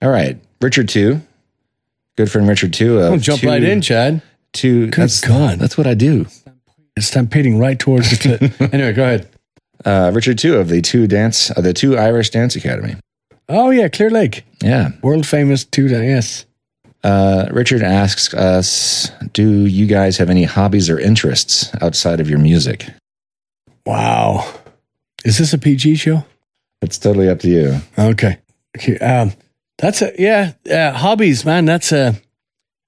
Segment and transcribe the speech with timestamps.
[0.00, 1.20] All right, Richard two,
[2.16, 2.98] good friend Richard two.
[3.00, 4.22] Don't jump two, right in, Chad.
[4.52, 4.86] Two.
[4.86, 5.58] Good that's, God.
[5.58, 6.26] that's what I do.
[6.96, 8.72] It's stampeding right towards the clip.
[8.74, 9.28] anyway, go ahead.
[9.84, 12.96] Uh, Richard two of the two dance, uh, the two Irish Dance Academy.
[13.48, 14.90] Oh yeah, Clear Lake, Yeah.
[15.02, 15.86] world famous two.
[15.86, 16.44] Yes.
[17.04, 22.38] Uh, Richard asks us, "Do you guys have any hobbies or interests outside of your
[22.40, 22.86] music?"
[23.86, 24.52] Wow.
[25.24, 26.24] Is this a PG show?
[26.82, 27.80] It's totally up to you.
[27.98, 28.38] Okay.
[28.76, 28.98] okay.
[28.98, 29.32] Um,
[29.78, 30.52] that's a yeah.
[30.70, 31.64] Uh, hobbies, man.
[31.64, 32.20] That's a.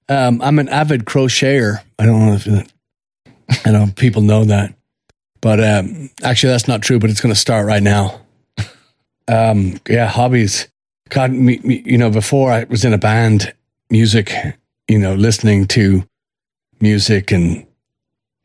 [0.09, 1.81] Um, I'm an avid crocheter.
[1.97, 4.73] I don't know if I know people know that,
[5.39, 6.99] but um, actually that's not true.
[6.99, 8.19] But it's going to start right now.
[9.27, 10.67] Um, yeah, hobbies.
[11.09, 13.53] God, me, me, you know, before I was in a band,
[13.89, 14.33] music.
[14.87, 16.03] You know, listening to
[16.81, 17.65] music and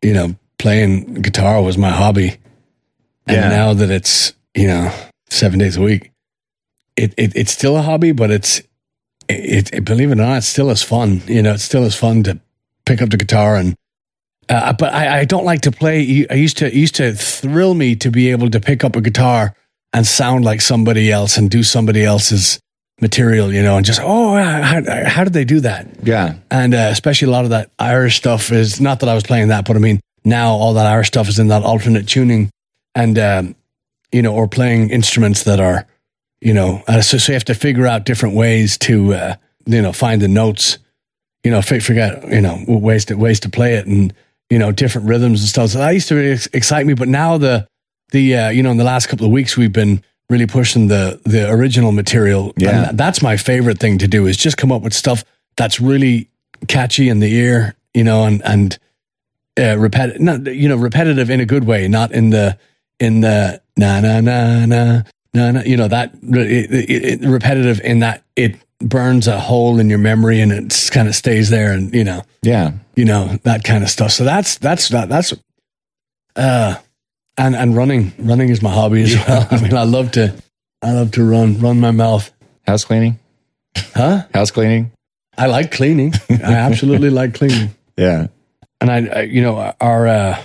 [0.03, 2.37] you know playing guitar was my hobby.
[3.27, 3.49] And Yeah.
[3.49, 4.93] now that it's you know
[5.31, 6.13] seven days a week,
[6.97, 8.61] it, it it's still a hobby, but it's
[9.29, 11.23] it, it believe it or not, it's still as fun.
[11.27, 12.39] You know, it's still as fun to
[12.85, 13.75] pick up the guitar and.
[14.49, 16.25] Uh, but I, I don't like to play.
[16.31, 19.01] I used to it used to thrill me to be able to pick up a
[19.01, 19.57] guitar
[19.93, 22.61] and sound like somebody else and do somebody else's
[23.01, 25.89] material, you know, and just oh, how, how did they do that?
[26.05, 26.37] Yeah.
[26.51, 29.49] and uh, especially a lot of that Irish stuff is not that I was playing
[29.49, 32.51] that, but I mean now all that Irish stuff is in that alternate tuning,
[32.95, 33.57] and um,
[34.13, 35.87] you know, or playing instruments that are,
[36.41, 39.35] you know, uh, so so you have to figure out different ways to uh,
[39.65, 40.79] you know find the notes,
[41.45, 44.13] you know, fi- figure out you know ways to ways to play it and
[44.51, 45.71] you know different rhythms and stuff.
[45.71, 47.67] So that used to really excite me, but now the
[48.13, 51.21] the uh, you know in the last couple of weeks we've been really pushing the
[51.25, 52.53] the original material.
[52.57, 52.91] Yeah.
[52.91, 55.25] and that's my favorite thing to do is just come up with stuff
[55.57, 56.29] that's really
[56.69, 58.79] catchy in the ear, you know, and and
[59.59, 62.59] uh, repetitive, not you know, repetitive in a good way, not in the
[63.01, 65.03] in the na na na na
[65.37, 69.79] na na, you know, that it, it, it, repetitive in that it burns a hole
[69.79, 72.73] in your memory and it kind of stays there, and you know, Yeah.
[72.97, 74.11] you know that kind of stuff.
[74.13, 75.33] So that's that's that, that's
[76.37, 76.77] uh
[77.39, 79.47] and and running running is my hobby as well.
[79.51, 80.35] I mean, I love to
[80.83, 82.31] I love to run run my mouth,
[82.67, 83.19] House cleaning.
[83.95, 84.23] huh?
[84.35, 84.91] House cleaning.
[85.39, 86.15] I like cleaning.
[86.31, 86.35] I
[86.69, 87.75] absolutely like cleaning.
[87.97, 88.29] Yeah.
[88.81, 90.43] and I, I you know, our uh,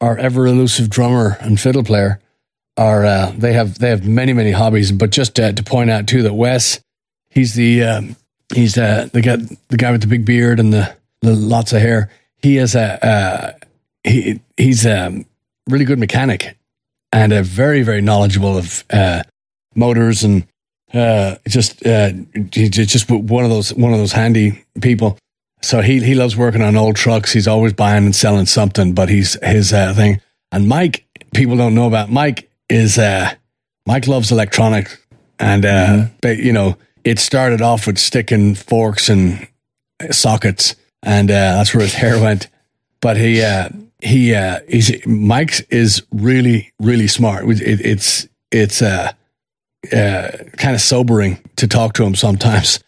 [0.00, 2.20] our ever elusive drummer and fiddle player
[2.76, 4.92] are uh, they have they have many many hobbies.
[4.92, 6.80] But just uh, to point out too that Wes,
[7.30, 8.16] he's the um,
[8.54, 9.36] he's uh, the guy
[9.68, 12.10] the guy with the big beard and the, the lots of hair.
[12.42, 13.52] He is a uh,
[14.02, 15.24] he he's a
[15.68, 16.56] really good mechanic
[17.12, 19.22] and a very very knowledgeable of uh,
[19.74, 20.46] motors and
[20.92, 22.10] uh, just uh,
[22.52, 25.18] he's just one of those one of those handy people.
[25.62, 27.32] So he he loves working on old trucks.
[27.32, 30.20] He's always buying and selling something, but he's his thing.
[30.52, 33.32] And Mike, people don't know about Mike is uh,
[33.86, 34.96] Mike loves electronics,
[35.38, 39.46] and uh, but you know it started off with sticking forks and
[40.10, 42.48] sockets, and uh, that's where his hair went.
[43.00, 43.68] But he uh,
[44.00, 47.44] he uh, he's Mike's is really really smart.
[47.46, 49.12] It, it's it's uh,
[49.92, 52.80] uh, kind of sobering to talk to him sometimes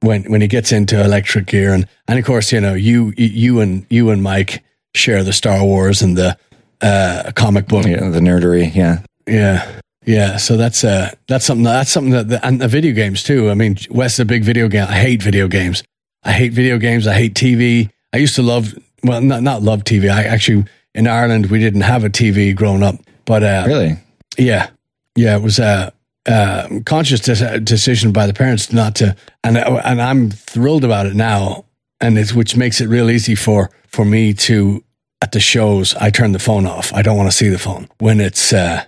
[0.00, 3.60] when when he gets into electric gear and and of course you know you you
[3.60, 4.62] and you and Mike
[4.94, 6.36] share the Star Wars and the
[6.80, 8.08] uh, comic book Yeah.
[8.10, 8.74] The nerdery.
[8.74, 9.00] Yeah.
[9.26, 13.22] Yeah yeah so that's uh that's something that's something that the, and the video games
[13.22, 15.82] too I mean Wes is a big video game I hate video games
[16.22, 19.84] I hate video games I hate TV I used to love well not not love
[19.84, 20.64] TV I actually
[20.94, 23.96] in Ireland we didn't have a TV growing up but uh Really?
[24.36, 24.68] yeah,
[25.16, 25.36] yeah.
[25.36, 25.92] It was a,
[26.26, 31.14] a conscious de- decision by the parents not to, and and I'm thrilled about it
[31.14, 31.64] now,
[32.00, 34.84] and it's which makes it real easy for for me to
[35.22, 35.94] at the shows.
[35.94, 36.92] I turn the phone off.
[36.92, 38.84] I don't want to see the phone when it's uh,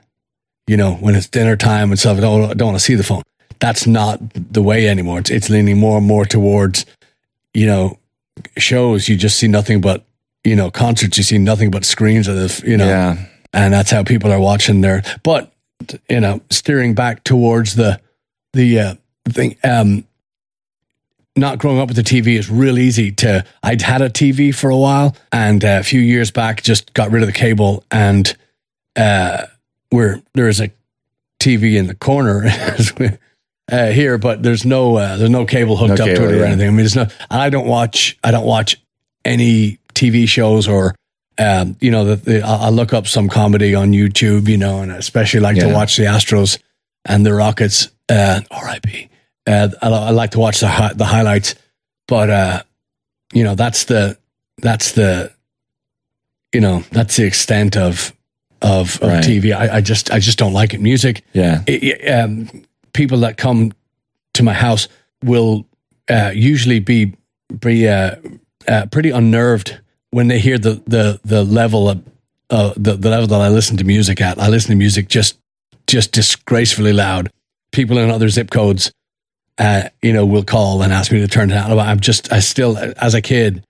[0.67, 2.19] you know when it's dinner time and stuff.
[2.19, 3.23] I don't I don't want to see the phone.
[3.59, 5.19] That's not the way anymore.
[5.21, 6.85] It's, it's leaning more and more towards
[7.55, 7.99] you know
[8.59, 9.09] shows.
[9.09, 10.05] You just see nothing but
[10.45, 11.17] you know concerts.
[11.19, 13.17] You see nothing but screens of the you know Yeah.
[13.53, 15.03] and that's how people are watching there.
[15.23, 15.53] but
[16.09, 18.01] you know steering back towards the
[18.55, 18.95] the uh,
[19.29, 20.05] thing um
[21.37, 24.71] not growing up with the TV is real easy to I'd had a TV for
[24.71, 28.35] a while and uh, a few years back just got rid of the cable and
[28.97, 29.45] uh
[29.91, 30.71] where there's a
[31.41, 32.45] TV in the corner
[33.73, 36.37] uh, here but there's no uh, there's no cable hooked No up cable, to it
[36.37, 36.47] or yeah.
[36.47, 38.81] anything I mean there's no I don't watch I don't watch
[39.25, 40.95] any TV shows or
[41.39, 44.91] um, you know, the, the, I'll look up some comedy on YouTube, you know, and
[44.91, 46.59] I especially like to watch the Astros
[47.05, 47.89] and the Rockets.
[48.09, 49.11] Uh, R.I.P.
[49.47, 51.57] Uh, I, I like to watch the hi- the highlights,
[52.09, 52.63] but uh,
[53.33, 54.17] you know, that's the
[54.59, 55.33] that's the
[56.53, 58.15] you know that's the extent of
[58.63, 59.25] of, of Right.
[59.25, 59.55] TV.
[59.55, 60.81] I, I just I just don't like it.
[60.81, 61.63] Music, Yeah.
[61.67, 62.49] it- um,
[62.93, 63.73] people that come
[64.35, 64.89] to my house
[65.25, 65.67] will
[66.09, 67.15] uh, usually be
[67.61, 68.17] be uh,
[68.69, 69.79] uh, pretty unnerved
[70.11, 72.03] when they hear the the the level of
[72.51, 74.39] uh, the the level that I listen to music at.
[74.39, 75.39] I listen to music just
[75.87, 77.31] just disgracefully loud.
[77.73, 78.91] People in other zip codes,
[79.59, 81.79] uh, you know, will call and ask me to turn it down.
[81.79, 83.65] I'm just I still as a kid,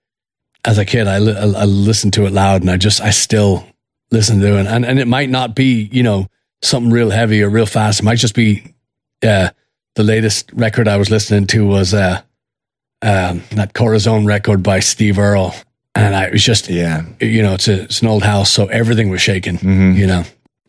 [0.63, 3.65] as a kid, I, li- I listened to it loud, and I just I still
[4.11, 6.27] listen to it, and and it might not be you know
[6.61, 7.99] something real heavy or real fast.
[7.99, 8.73] It might just be
[9.23, 9.49] uh,
[9.95, 12.21] the latest record I was listening to was uh,
[13.01, 15.53] um, that Corazon record by Steve Earle,
[15.95, 17.05] and I was just Yeah.
[17.19, 19.57] you know it's a it's an old house, so everything was shaking.
[19.57, 19.95] Mhm.
[19.97, 20.23] You know,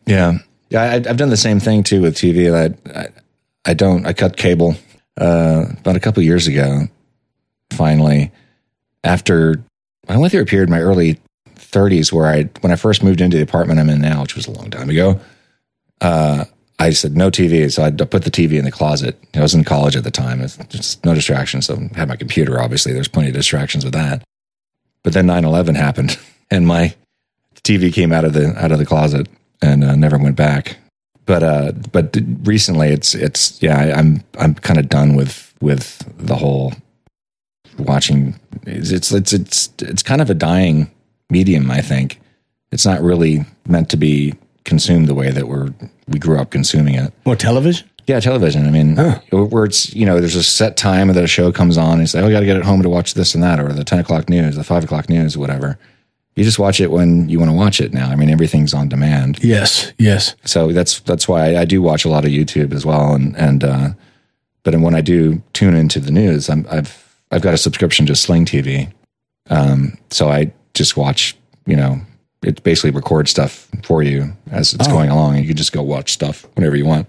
[0.05, 0.39] Yeah,
[0.69, 0.81] yeah.
[0.83, 2.53] I, I've done the same thing too with TV.
[2.53, 3.07] I, I,
[3.65, 4.05] I don't.
[4.05, 4.75] I cut cable
[5.19, 6.87] uh, about a couple years ago.
[7.71, 8.31] Finally,
[9.03, 9.63] after
[10.07, 11.19] I went through a period in my early
[11.71, 14.47] 30s where I, when I first moved into the apartment I'm in now, which was
[14.47, 15.19] a long time ago,
[16.01, 16.45] uh,
[16.79, 17.71] I said no TV.
[17.71, 19.21] So I put the TV in the closet.
[19.35, 20.41] I was in college at the time.
[20.41, 21.65] It's just no distractions.
[21.65, 22.61] So I had my computer.
[22.61, 24.23] Obviously, there's plenty of distractions with that.
[25.03, 26.17] But then 9/11 happened,
[26.51, 26.95] and my
[27.63, 29.27] TV came out of the out of the closet
[29.61, 30.77] and uh, never went back.
[31.25, 36.03] But uh, but recently, it's it's yeah, I, I'm I'm kind of done with with
[36.17, 36.73] the whole
[37.77, 38.39] watching.
[38.65, 40.89] It's, it's it's it's it's kind of a dying
[41.29, 41.69] medium.
[41.71, 42.19] I think
[42.71, 44.33] it's not really meant to be
[44.65, 45.73] consumed the way that we're
[46.07, 47.13] we grew up consuming it.
[47.23, 47.87] what television?
[48.07, 48.65] Yeah, television.
[48.67, 48.95] I mean,
[49.31, 52.07] where it's you know, there's a set time that a show comes on, and you
[52.07, 53.83] say, "Oh, I got to get it home to watch this and that," or the
[53.83, 55.77] ten o'clock news, the five o'clock news, whatever.
[56.35, 58.09] You just watch it when you want to watch it now.
[58.09, 60.35] I mean, everything's on demand, Yes, yes.
[60.45, 63.13] so that's that's why I do watch a lot of YouTube as well.
[63.13, 63.89] And and uh,
[64.63, 68.15] but when I do tune into the news, I'm, I've I've got a subscription to
[68.15, 68.91] Sling TV,
[69.51, 71.35] um, so I just watch.
[71.67, 72.01] You know,
[72.41, 74.91] it basically records stuff for you as it's Oh.
[74.91, 77.07] going along, and you can just go watch stuff whenever you want.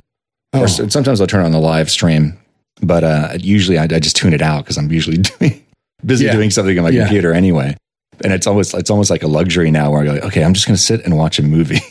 [0.52, 0.62] Oh.
[0.62, 2.36] Or sometimes I'll turn on the live stream,
[2.82, 5.64] but uh, usually I, I just tune it out because I'm usually doing
[6.04, 6.32] busy Yeah.
[6.32, 7.04] doing something on my Yeah.
[7.04, 7.76] computer anyway.
[8.22, 10.52] And it's almost it's almost like a luxury now where I go, like, okay, I'm
[10.52, 11.80] just going to sit and watch a movie.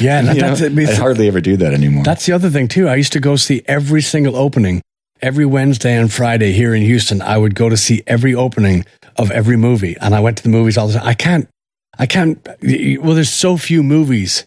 [0.00, 0.76] Yeah, and that, You know, that's it.
[0.88, 2.02] I hardly ever do that anymore.
[2.02, 2.88] That's the other thing too.
[2.88, 4.82] I used to go see every single opening
[5.22, 7.22] every Wednesday and Friday here in Houston.
[7.22, 8.84] I would go to see every opening
[9.16, 11.06] of every movie, and I went to the movies all the time.
[11.06, 11.48] I can't,
[11.98, 12.46] I can't.
[13.02, 14.44] Well, there's so few movies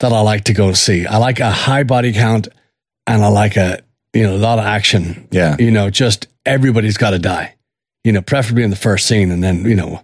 [0.00, 1.06] that I like to go see.
[1.06, 2.48] I like a high body count,
[3.06, 3.80] and I like a
[4.12, 5.28] you know a lot of action.
[5.30, 7.54] yeah, You know, just everybody's got to die.
[8.04, 10.02] You know, preferably in the first scene, and then you know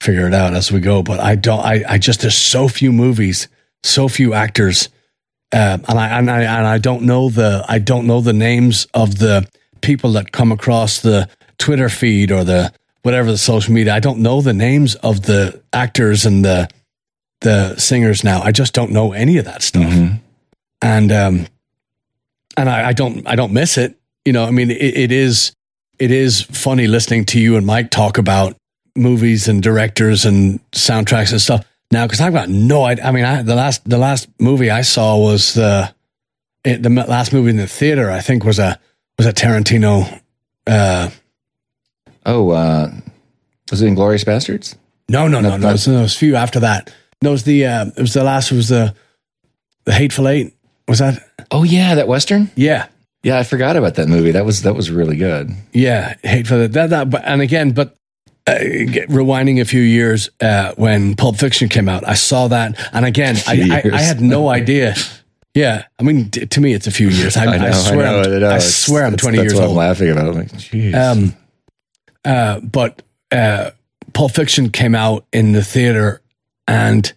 [0.00, 1.02] figure it out as we go.
[1.02, 1.60] But I don't.
[1.60, 3.48] I, I just there's so few movies,
[3.82, 4.88] so few actors,
[5.52, 8.86] um, and I and I and I don't know the I don't know the names
[8.94, 9.46] of the
[9.82, 11.28] people that come across the
[11.58, 12.72] Twitter feed or the
[13.02, 13.94] whatever the social media.
[13.94, 16.68] I don't know the names of the actors and the
[17.40, 18.40] the singers now.
[18.42, 20.20] I just don't know any of that stuff, Mhm.
[20.80, 21.46] and um,
[22.56, 23.96] and I, I don't I don't miss it.
[24.24, 25.52] You know, I mean, it, it is
[25.98, 28.56] it is funny listening to you and Mike talk about
[28.94, 33.04] movies and directors and soundtracks and stuff now because I've got no idea.
[33.04, 35.92] I mean, I, the last the last movie I saw was the
[36.64, 38.10] it, the last movie in the theater.
[38.10, 38.78] I think was a
[39.18, 40.20] was a Tarantino.
[40.64, 41.10] Uh,
[42.26, 42.90] Oh, uh,
[43.70, 44.76] was it Inglourious Basterds?
[45.08, 45.68] no, no, no, No, no.
[45.68, 46.92] It was, no, it was a few after that.
[47.22, 48.50] No, it was the uh, it was the last.
[48.52, 48.94] It was the
[49.84, 50.54] the Hateful Eight.
[50.88, 51.22] Was that?
[51.50, 52.50] Oh yeah, that western.
[52.56, 52.86] Yeah,
[53.22, 54.32] Yeah, I forgot about that movie.
[54.32, 55.50] That was that was really good.
[55.72, 56.58] Yeah, hateful.
[56.58, 57.94] That, that, that but, and again, but
[58.46, 58.52] uh,
[59.08, 63.36] rewinding a few years uh, when Pulp Fiction came out, I saw that, and again,
[63.46, 63.96] I, I.
[63.96, 64.94] I had no idea.
[65.54, 67.36] Yeah, I mean, d- to me, it's a few years.
[67.36, 70.10] I, I, swear, I'm, I, It's- swear, I'm that's- 20 that's years what I'm laughing
[70.10, 70.28] about.
[70.28, 70.94] I'm like, jeez.
[70.94, 71.34] Um,
[72.24, 73.70] uh, but uh,
[74.12, 76.20] Pulp Fiction came out in the theater,
[76.66, 77.12] and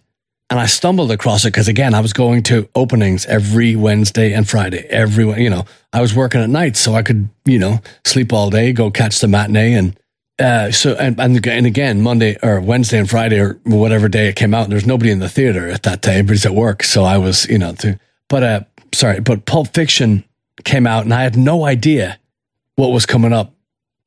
[0.48, 4.48] and I stumbled across it because again, I was going to openings every Wednesday and
[4.48, 4.86] Friday.
[4.88, 8.50] Every you know, I was working at night, so I could you know sleep all
[8.50, 9.98] day, go catch the matinee, and
[10.38, 14.36] uh, so and and, and again Monday or Wednesday and Friday or whatever day it
[14.36, 14.68] came out.
[14.68, 16.14] There's nobody in the theater at that day.
[16.14, 17.74] Everybody's at work, so I was you know.
[17.74, 17.98] To,
[18.28, 18.60] but uh,
[18.94, 20.24] sorry, but Pulp Fiction
[20.64, 22.18] came out, and I had no idea
[22.76, 23.55] what was coming up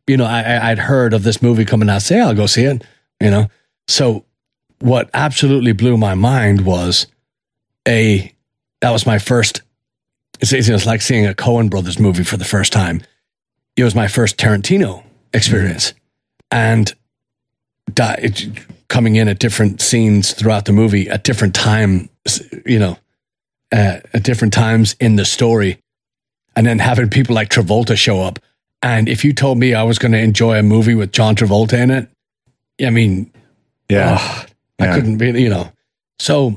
[0.10, 2.02] you know, I, I'd heard of this movie coming out.
[2.02, 2.84] Say, I'll go see it.
[3.22, 3.48] You know,
[3.88, 4.26] so
[4.80, 7.06] what absolutely blew my mind was
[7.88, 8.34] a
[8.82, 9.62] that was my first.
[10.40, 13.04] It's, it's like seeing a Coen Brothers movie for the first time.
[13.76, 15.94] It was my first Tarantino experience,
[16.50, 16.92] and
[17.98, 18.48] it,
[18.88, 22.10] coming in at different scenes throughout the movie at different times.
[22.66, 22.98] You know,
[23.72, 25.78] uh, at different times in the story,
[26.56, 28.40] and then having people like Travolta show up.
[28.82, 31.74] And if you told me I was going to enjoy a movie with John Travolta
[31.74, 32.08] in it,
[32.82, 33.32] I mean,
[33.90, 34.96] yeah, ugh, I Yeah.
[34.96, 35.70] couldn't be, you know.
[36.20, 36.54] So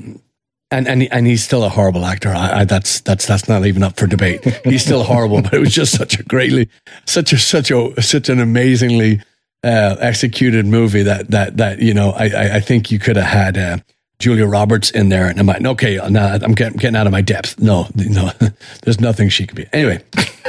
[0.70, 2.28] and and and he's still a horrible actor.
[2.30, 4.44] I, I, that's that's that's not even up for debate.
[4.64, 6.68] He's still horrible, but it was just such a greatly,
[7.06, 9.20] such a such a such an amazingly
[9.64, 13.26] uh, executed movie that that that you know I I, I think you could have
[13.26, 13.58] had.
[13.58, 13.78] Uh,
[14.18, 17.22] Julia Roberts in there, and I'm like, okay, now I'm getting, getting out of my
[17.22, 17.58] depth.
[17.58, 18.30] No, no,
[18.84, 19.66] there's nothing she could be.
[19.72, 20.00] Anyway,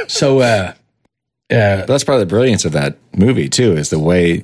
[0.07, 0.73] so uh,
[1.51, 4.43] uh, that's part of the brilliance of that movie too, is the way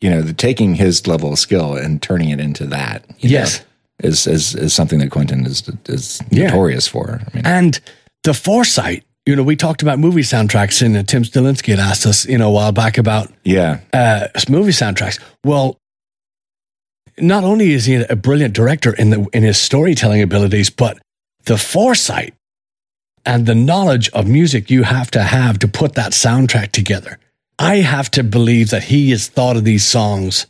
[0.00, 3.04] you know the taking his level of skill and turning it into that.
[3.18, 6.46] yes, know, is, is is something that Quentin is is yeah.
[6.46, 7.20] notorious for.
[7.20, 7.80] I mean, and
[8.24, 9.04] the foresight.
[9.26, 12.48] You know, we talked about movie soundtracks, and Tim Stilinski had asked us, you know,
[12.48, 15.20] a while back about yeah uh, movie soundtracks.
[15.44, 15.78] Well,
[17.18, 20.98] not only is he a brilliant director in the in his storytelling abilities, but
[21.44, 22.34] the foresight
[23.28, 27.18] and the knowledge of music you have to have to put that soundtrack together.
[27.58, 30.46] I have to believe that he has thought of these songs,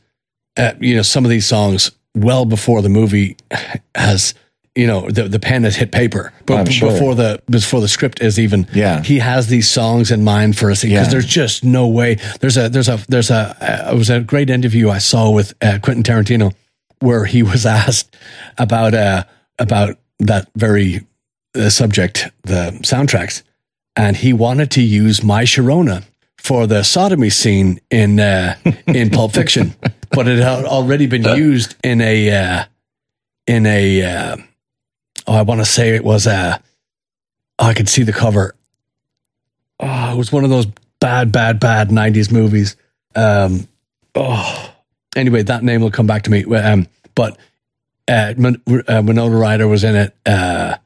[0.57, 3.37] uh, you know, some of these songs well before the movie
[3.97, 4.33] has,
[4.77, 6.93] you know, the, the pen has hit paper, but sure.
[6.93, 8.69] before the before the script is even.
[8.73, 11.11] Yeah, he has these songs in mind for us because yeah.
[11.11, 12.19] there's just no way.
[12.41, 15.53] There's a there's a there's a uh, it was a great interview I saw with
[15.61, 16.55] uh, Quentin Tarantino
[17.01, 18.15] where he was asked
[18.57, 19.25] about uh
[19.59, 21.08] about that very
[21.59, 23.43] uh, subject, the soundtracks,
[23.97, 26.05] and he wanted to use My Sharona
[26.37, 29.75] for the sodomy scene in uh, in Pulp Fiction,
[30.11, 32.65] but it had already been used in a uh,
[33.47, 34.37] in a uh,
[35.27, 36.59] oh, I want to say it was a uh,
[37.59, 38.55] oh, I could see the cover.
[39.81, 40.67] Oh, it was one of those
[41.01, 42.77] bad, bad, bad '90s movies.
[43.15, 43.69] Um,
[44.15, 44.75] oh,
[45.17, 46.45] anyway, that name will come back to me.
[46.57, 47.37] Um, but
[48.09, 50.17] uh, uh, Winona Ryder was in it.
[50.25, 50.77] Uh,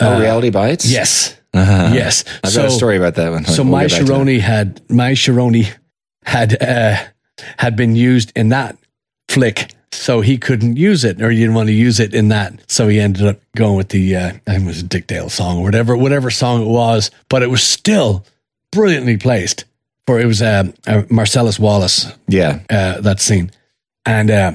[0.00, 0.90] oh, Reality Bites.
[0.90, 1.90] Yes, uh-huh.
[1.94, 3.44] Yes, I've so, got a story about that one.
[3.44, 5.72] So we'll my Sharoni had my Sharoni
[6.24, 6.96] had uh,
[7.58, 8.76] had been used in that
[9.28, 12.60] flick, so he couldn't use it, or he didn't want to use it in that.
[12.70, 15.30] So he ended up going with the uh, I think it was a Dick Dale
[15.30, 18.24] song or whatever, whatever song it was, but it was still
[18.72, 19.64] brilliantly placed.
[20.06, 23.50] For it was uh, uh Marcellus Wallace, yeah, uh, that scene,
[24.06, 24.52] and uh,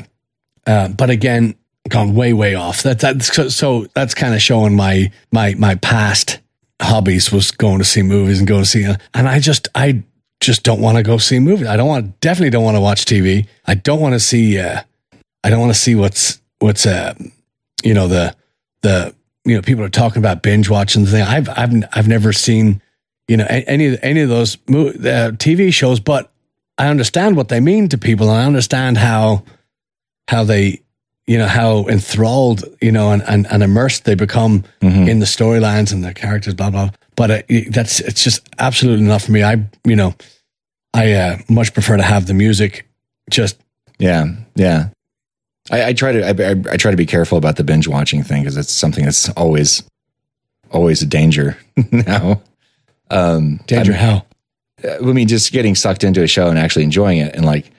[0.65, 1.55] uh, but again,
[1.89, 2.83] gone way way off.
[2.83, 6.39] That that's so, so that's kind of showing my my my past
[6.83, 10.03] hobbies was going to see movies and going to see, and I just, I
[10.39, 11.67] just don't want to go see movies.
[11.67, 13.47] I don't want, definitely don't want to watch TV.
[13.65, 14.81] I don't want to see, uh,
[15.43, 17.13] I don't want to see what's, what's, uh,
[17.83, 18.35] you know, the,
[18.81, 21.23] the, you know, people are talking about binge watching thing.
[21.23, 22.81] I've, I've, I've never seen,
[23.27, 26.31] you know, any, any of those mo- uh, TV shows, but
[26.77, 29.43] I understand what they mean to people and I understand how,
[30.27, 30.82] how they,
[31.27, 35.07] you know how enthralled you know and, and, and immersed they become mm-hmm.
[35.07, 36.89] in the storylines and the characters blah blah.
[37.15, 39.43] But uh, that's it's just absolutely enough for me.
[39.43, 40.15] I you know
[40.93, 42.87] i uh, much prefer to have the music
[43.29, 43.59] just
[43.99, 44.25] yeah
[44.55, 44.89] yeah.
[45.71, 48.43] I, I try to I, I, try to be careful about the binge watching thing
[48.43, 49.83] because it's something that's always
[50.71, 51.57] always a danger
[51.91, 52.41] now.
[53.09, 54.25] Um danger I'm, how?
[54.83, 57.71] Uh, i mean just getting sucked into a show and actually enjoying it and like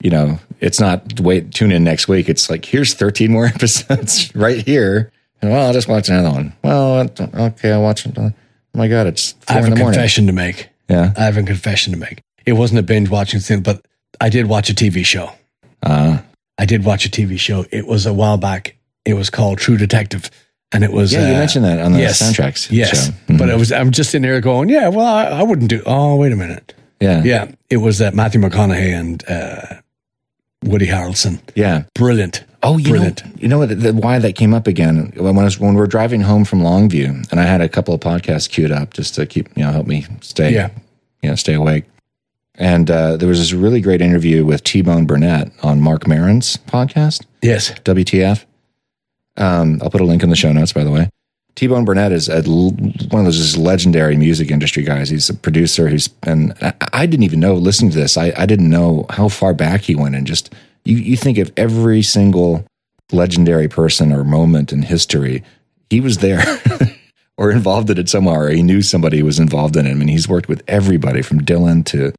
[0.00, 2.28] you know, it's not wait, tune in next week.
[2.28, 5.12] It's like, here's 13 more episodes right here.
[5.42, 6.52] And well, I'll just watch another one.
[6.62, 8.16] Well, okay, I'll watch it.
[8.18, 8.32] Oh
[8.74, 10.70] my God, it's I have a confession to make.
[10.88, 11.12] Yeah.
[11.16, 12.22] I have a confession to make.
[12.46, 13.84] It wasn't a binge watching thing, but
[14.20, 15.32] I did watch a TV show.
[15.82, 16.18] Uh,
[16.58, 17.66] I did watch a TV show.
[17.70, 18.76] It was a while back.
[19.04, 20.30] It was called True Detective.
[20.72, 22.70] And it was, yeah, uh, you mentioned that on the yes, soundtracks.
[22.70, 23.10] Yes.
[23.10, 23.36] Mm-hmm.
[23.36, 26.16] But it was, I'm just in there going, yeah, well, I, I, wouldn't do, oh,
[26.16, 26.74] wait a minute.
[27.00, 27.22] Yeah.
[27.22, 27.52] Yeah.
[27.70, 29.80] It was uh, Matthew McConaughey and, uh,
[30.64, 31.40] Woody Harrelson.
[31.54, 32.44] Yeah, brilliant.
[32.62, 33.24] Oh, you brilliant.
[33.24, 33.80] know, you know what?
[33.80, 36.60] The, why that came up again when I was when we are driving home from
[36.60, 39.70] Longview, and I had a couple of podcasts queued up just to keep you know
[39.70, 40.70] help me stay yeah
[41.22, 41.84] you know stay awake.
[42.58, 46.56] And uh, there was this really great interview with T Bone Burnett on Marc Maron's
[46.56, 47.24] podcast.
[47.42, 48.44] Yes, WTF.
[49.36, 51.10] Um, I'll put a link in the show notes, by the way.
[51.56, 55.08] T Bone Burnett is a, one of those legendary music industry guys.
[55.08, 56.52] He's a producer who's, and
[56.92, 59.94] I, didn't even know listening to this, I, I didn't know how far back he
[59.94, 60.14] went.
[60.14, 62.66] And just, you, you think of every single
[63.10, 65.42] legendary person or moment in history,
[65.88, 66.44] he was there
[67.38, 69.90] or involved in it somewhere, or he knew somebody was involved in it.
[69.90, 72.12] I mean, he's worked with everybody from Dylan to,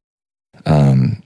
[0.66, 1.22] um,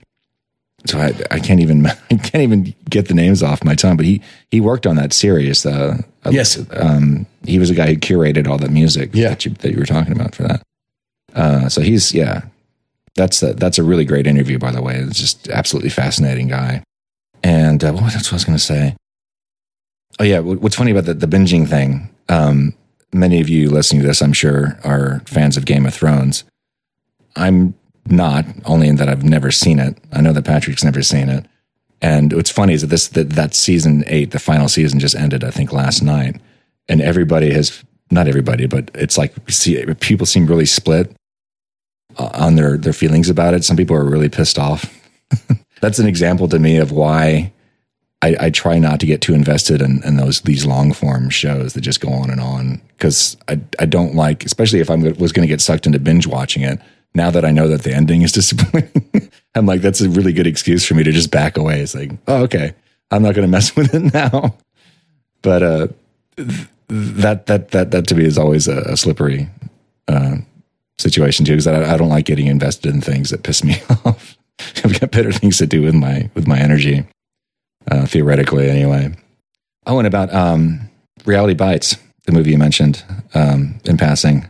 [0.85, 3.97] so I, I can't even I can't even get the names off my tongue.
[3.97, 4.21] But he
[4.51, 5.65] he worked on that series.
[5.65, 9.11] Uh, yes, um, he was a guy who curated all the music.
[9.13, 9.29] Yeah.
[9.29, 10.63] that you, that you were talking about for that.
[11.33, 12.43] Uh, so he's yeah,
[13.15, 14.59] that's a, that's a really great interview.
[14.59, 16.83] By the way, it's just absolutely fascinating guy.
[17.43, 18.95] And uh, what else was I going to say?
[20.19, 22.09] Oh yeah, what's funny about the, the binging thing?
[22.29, 22.73] Um,
[23.13, 26.43] many of you listening to this, I'm sure, are fans of Game of Thrones.
[27.35, 27.73] I'm
[28.07, 29.97] not only in that I've never seen it.
[30.11, 31.45] I know that Patrick's never seen it,
[32.01, 35.43] And what's funny is that this that, that season eight, the final season, just ended.
[35.43, 36.41] I think last night,
[36.89, 41.15] and everybody has not everybody, but it's like see, people seem really split
[42.17, 43.63] uh, on their their feelings about it.
[43.63, 44.85] Some people are really pissed off.
[45.81, 47.51] That's an example to me of why
[48.21, 51.73] I, I try not to get too invested in, in, those these long form shows
[51.73, 55.33] that just go on and on because I I don't like, especially if I was
[55.33, 56.79] going to get sucked into binge watching it.
[57.15, 60.47] Now that I know that the ending is disappointing, I'm like that's a really good
[60.47, 61.81] excuse for me to just back away.
[61.81, 62.73] It's like, oh okay,
[63.11, 64.55] I'm not going to mess with it now.
[65.41, 65.87] But uh,
[66.87, 69.49] that that that that to me is always a, a slippery
[70.07, 70.37] uh,
[70.97, 74.37] situation too because I, I, don't like getting invested in things that piss me off.
[74.83, 77.05] I've got better things to do with my with my energy,
[77.89, 79.13] uh, theoretically anyway.
[79.85, 80.89] Oh, and about um,
[81.25, 83.03] Reality Bites, the movie you mentioned
[83.33, 84.47] um, in passing,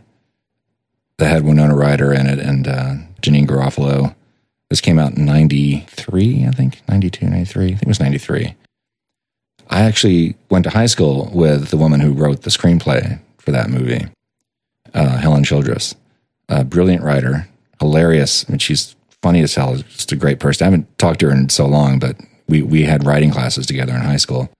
[1.18, 4.14] that had Winona Ryder in it and uh, Janeane Garofalo.
[4.70, 7.64] This came out in 93, I think, 92, 93.
[7.64, 8.54] I think it was 93.
[9.70, 13.70] I actually went to high school with the woman who wrote the screenplay for that
[13.70, 14.06] movie,
[14.92, 15.94] uh, Helen Childress.
[16.48, 17.48] A brilliant writer,
[17.80, 18.44] hilarious.
[18.46, 19.76] I mean, she's funny as hell.
[19.76, 20.64] Just a great person.
[20.64, 22.16] I haven't talked to her in so long, but
[22.48, 24.50] we, we had writing classes together in high school.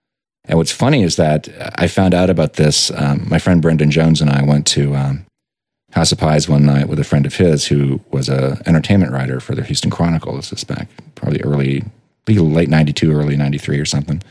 [0.47, 2.91] And what's funny is that I found out about this.
[2.91, 5.25] Um, my friend Brendan Jones and I went to um,
[5.95, 9.39] House of Pies one night with a friend of his who was a entertainment writer
[9.39, 10.35] for the Houston Chronicle.
[10.35, 11.83] This is back probably early,
[12.27, 14.21] late '92, early '93 or something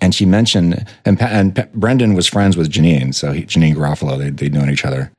[0.00, 4.30] and she mentioned, and, and Brendan was friends with Janeane, so he, Janeane Garofalo, they,
[4.30, 5.10] they'd known each other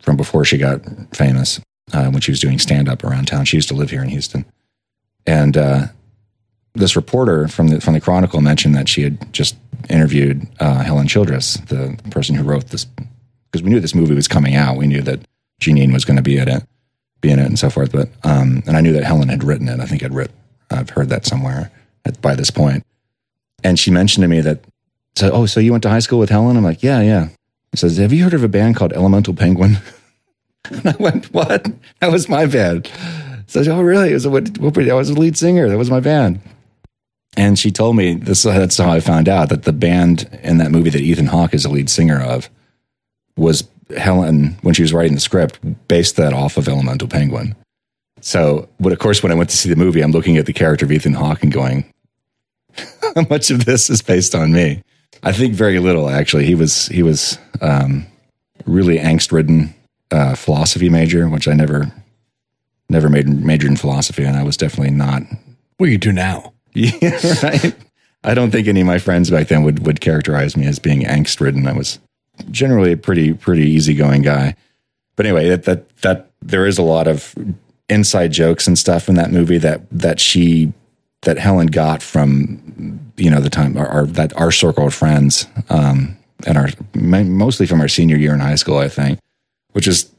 [0.00, 0.80] from before she got
[1.14, 1.60] famous
[1.92, 3.44] uh, when she was doing stand up around town.
[3.44, 4.44] She used to live here in Houston.
[5.26, 5.86] And uh,
[6.74, 9.56] this reporter from the, from the Chronicle mentioned that she had just
[9.90, 12.86] interviewed uh, Helen Childress, the person who wrote this,
[13.52, 14.78] because we knew this movie was coming out.
[14.78, 15.20] We knew that
[15.60, 16.64] Janeane was going to be in it,
[17.20, 17.92] be in it, and so forth.
[17.92, 19.78] But um, and I knew that Helen had written it.
[19.78, 20.30] I think I'd writ,
[20.70, 21.70] I've heard that somewhere
[22.04, 22.84] at, by this point.
[23.62, 24.64] And she mentioned to me that,
[25.14, 26.56] so, oh, so you went to high school with Helen?
[26.56, 27.28] I'm like, yeah, yeah.
[27.70, 29.76] He says, have you heard of a band called Elemental Penguin?
[30.70, 31.70] and I went, what?
[32.00, 32.90] That was my band.
[33.46, 34.10] So, oh, really?
[34.10, 35.68] I was, what, I was the lead singer.
[35.68, 36.40] That was my band.
[37.36, 38.42] And she told me this.
[38.42, 41.62] That's how I found out that the band in that movie that Ethan Hawke is
[41.62, 42.50] the lead singer of
[43.36, 43.64] was
[43.96, 47.54] Helen when she was writing the script based that off of Elemental Penguin.
[48.20, 50.52] So, but of course, when I went to see the movie, I'm looking at the
[50.52, 51.92] character of Ethan Hawke and going,
[53.14, 54.82] how much of this is based on me?
[55.22, 56.46] I think very little actually.
[56.46, 58.06] He was he was um,
[58.64, 59.74] really angst ridden
[60.10, 61.92] uh, philosophy major, which I never
[62.88, 65.22] never made majored in philosophy, and I was definitely not.
[65.78, 66.52] What do you do now?
[66.74, 67.74] Yeah, right.
[68.24, 71.02] I don't think any of my friends back then would would characterize me as being
[71.02, 71.66] angst ridden.
[71.66, 71.98] I was
[72.50, 74.54] generally a pretty pretty easygoing guy.
[75.16, 77.34] But anyway, that that that there is a lot of
[77.88, 80.72] inside jokes and stuff in that movie that that she
[81.22, 85.46] that Helen got from you know the time our, our that our circle of friends
[85.70, 89.18] um, and our mostly from our senior year in high school, I think,
[89.72, 90.10] which is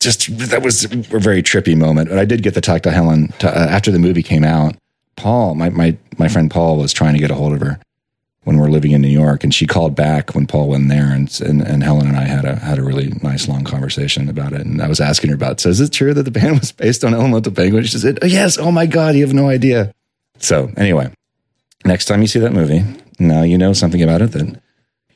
[0.00, 2.08] just that was a very trippy moment.
[2.08, 4.76] But I did get to talk to Helen to, uh, after the movie came out.
[5.16, 7.80] Paul, my my my friend Paul, was trying to get a hold of her
[8.44, 11.12] when we are living in New York, and she called back when Paul went there,
[11.12, 14.52] and, and and Helen and I had a had a really nice long conversation about
[14.52, 14.62] it.
[14.62, 17.04] And I was asking her about, so is it true that the band was based
[17.04, 17.84] on Elemental Penguin?
[17.84, 18.58] She said, oh, yes.
[18.58, 19.92] Oh my God, you have no idea.
[20.38, 21.12] So anyway,
[21.84, 22.84] next time you see that movie,
[23.18, 24.60] now you know something about it that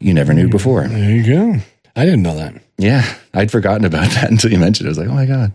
[0.01, 0.87] you never knew before.
[0.87, 1.61] There you go.
[1.95, 2.61] I didn't know that.
[2.79, 4.91] Yeah, I'd forgotten about that until you mentioned it.
[4.91, 5.53] I was like, oh my god,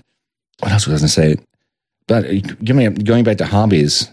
[0.60, 1.46] what else was I going to say?
[2.08, 4.10] But uh, give me going back to hobbies.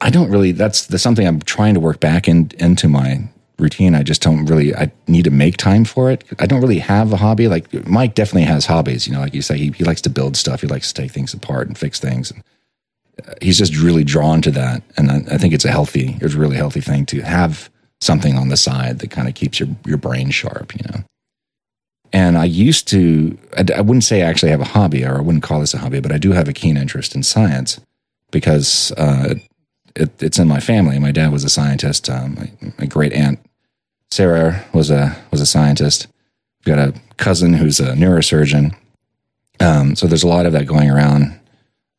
[0.00, 0.52] I don't really.
[0.52, 3.94] That's the something I'm trying to work back in, into my routine.
[3.94, 4.74] I just don't really.
[4.74, 6.24] I need to make time for it.
[6.38, 7.48] I don't really have a hobby.
[7.48, 9.06] Like Mike definitely has hobbies.
[9.06, 10.60] You know, like you say, he, he likes to build stuff.
[10.60, 12.30] He likes to take things apart and fix things.
[12.30, 12.42] And
[13.40, 14.82] he's just really drawn to that.
[14.96, 18.36] And I, I think it's a healthy, it's a really healthy thing to have something
[18.36, 21.04] on the side that kind of keeps your, your brain sharp, you know?
[22.12, 25.20] And I used to, I, I, wouldn't say I actually have a hobby, or I
[25.20, 27.80] wouldn't call this a hobby, but I do have a keen interest in science
[28.30, 29.34] because uh,
[29.98, 30.98] it, it's in my family.
[30.98, 32.08] My dad was a scientist.
[32.08, 33.38] Um, my, my, great aunt
[34.10, 36.06] Sarah was a was a scientist.
[36.60, 38.74] I've got a cousin who's a neurosurgeon.
[39.60, 41.38] Um, so there's a lot of that going around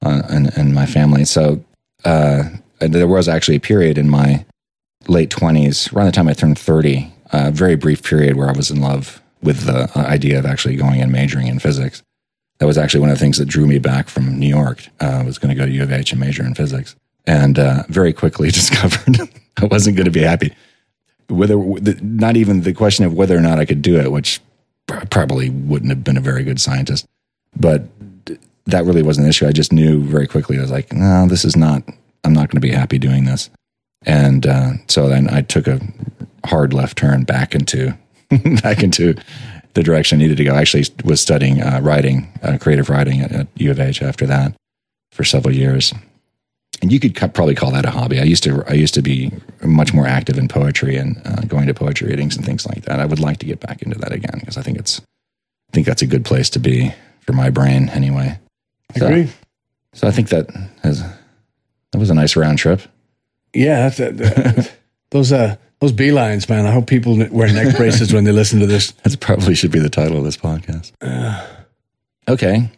[0.01, 1.25] uh, in, in, my family.
[1.25, 1.63] So
[2.05, 2.43] uh,
[2.79, 4.45] there was actually a period in my
[5.07, 8.71] late 20s, around the time I turned 30, a very brief period where I was
[8.71, 12.01] in love with the uh, idea of actually going and majoring in physics.
[12.59, 14.88] That was actually one of the things that drew me back from New York.
[15.01, 16.95] Uh, I was going to go to U of H and major in physics.
[17.25, 19.19] And uh, very quickly discovered
[19.58, 20.53] I wasn't going to be happy.
[21.27, 21.58] Whether,
[22.01, 24.41] not even the question of whether or not I could do it, which
[24.88, 27.05] probably wouldn't have been a very good scientist,
[27.55, 27.84] but
[28.65, 29.47] that really wasn't an issue.
[29.47, 30.58] I just knew very quickly.
[30.58, 31.84] I was like, no, this is not.
[32.23, 33.49] I'm not going to be happy doing this.
[34.05, 35.79] and uh, so then I took a
[36.45, 37.97] hard left turn back into
[38.63, 39.15] back into
[39.73, 40.55] the direction I needed to go.
[40.55, 44.25] I actually was studying uh, writing, uh, creative writing at, at U of H after
[44.25, 44.55] that
[45.12, 45.93] for several years.
[46.81, 48.19] And you could probably call that a hobby.
[48.19, 49.31] I used to I used to be
[49.63, 52.99] much more active in poetry and uh, going to poetry readings and things like that.
[52.99, 54.99] I would like to get back into that again because I think it's
[55.69, 58.39] I think that's a good place to be for my brain anyway.
[58.95, 59.29] I So- agree.
[59.93, 60.49] So I think that
[60.83, 62.81] has that was a nice round trip.
[63.53, 64.63] Yeah, that's, uh,
[65.11, 66.65] those uh those beelines, man.
[66.65, 68.91] I hope people wear neck braces when they listen to this.
[69.03, 70.91] That probably should be the title of this podcast.
[72.27, 72.69] Okay.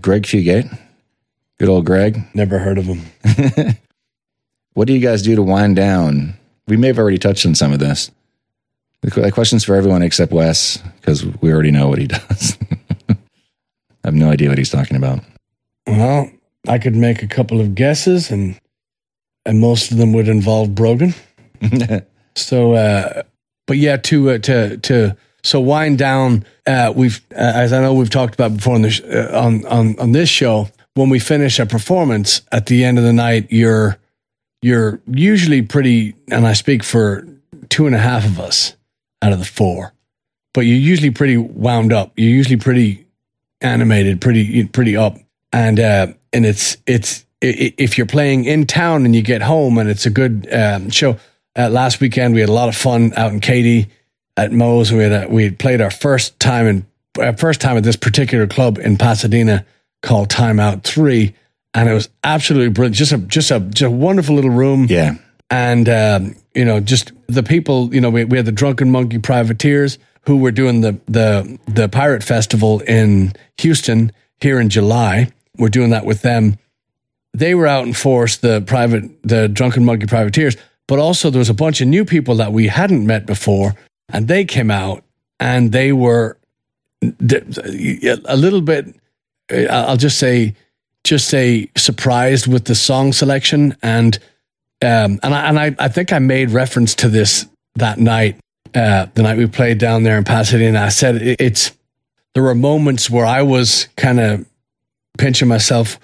[0.00, 0.78] Greg Fugate.
[1.60, 2.24] Good old Greg.
[2.34, 3.02] Never heard of him.
[4.74, 6.34] What do you guys do to wind down?
[6.68, 8.10] We may have already touched on some of this.
[9.02, 12.56] The questions for everyone except Wes, because we already know what he does.
[13.10, 13.16] I
[14.04, 15.20] have no idea what he's talking about.
[15.88, 16.30] Well,
[16.68, 18.58] I could make a couple of guesses, and
[19.44, 21.14] and most of them would involve Brogan.
[22.36, 23.24] So, uh,
[23.66, 26.46] but yeah, to uh, to to so wind down.
[26.64, 29.66] Uh, we've, uh, as I know, we've talked about before on the sh- uh, on
[29.66, 30.68] on on this show.
[31.00, 33.96] When we finish a performance at the end of the night, you're
[34.60, 37.26] you're usually pretty, and I speak for
[37.70, 38.76] two and a half of us
[39.22, 39.94] out of the four,
[40.52, 42.12] but you're usually pretty wound up.
[42.18, 43.06] You're usually pretty
[43.62, 45.16] animated, pretty pretty up,
[45.54, 49.88] and uh, and it's it's if you're playing in town and you get home and
[49.88, 51.16] it's a good um, show.
[51.56, 53.88] Uh, last weekend we had a lot of fun out in Katy
[54.36, 54.92] at Moe's.
[54.92, 56.86] We had a, we had played our first time in
[57.18, 59.64] uh, first time at this particular club in Pasadena
[60.02, 61.34] called Timeout Three,
[61.74, 62.96] and it was absolutely brilliant.
[62.96, 65.16] Just a just a just a wonderful little room yeah.
[65.50, 69.18] and um, you know just the people you know we, we had the drunken monkey
[69.18, 75.68] privateers who were doing the the the pirate festival in houston here in july we're
[75.68, 76.56] doing that with them
[77.32, 81.50] they were out in force the private the drunken monkey privateers but also there was
[81.50, 83.74] a bunch of new people that we hadn't met before
[84.08, 85.04] and they came out
[85.38, 86.36] and they were
[87.02, 88.94] a little bit
[89.70, 90.54] i'll just say
[91.04, 94.18] just say surprised with the song selection and
[94.82, 98.38] um, and I, and I, I think I made reference to this that night,
[98.74, 100.80] uh, the night we played down there in Pasadena.
[100.80, 101.72] I said it, it's
[102.34, 104.46] there were moments where I was kind of
[105.18, 105.98] pinching myself,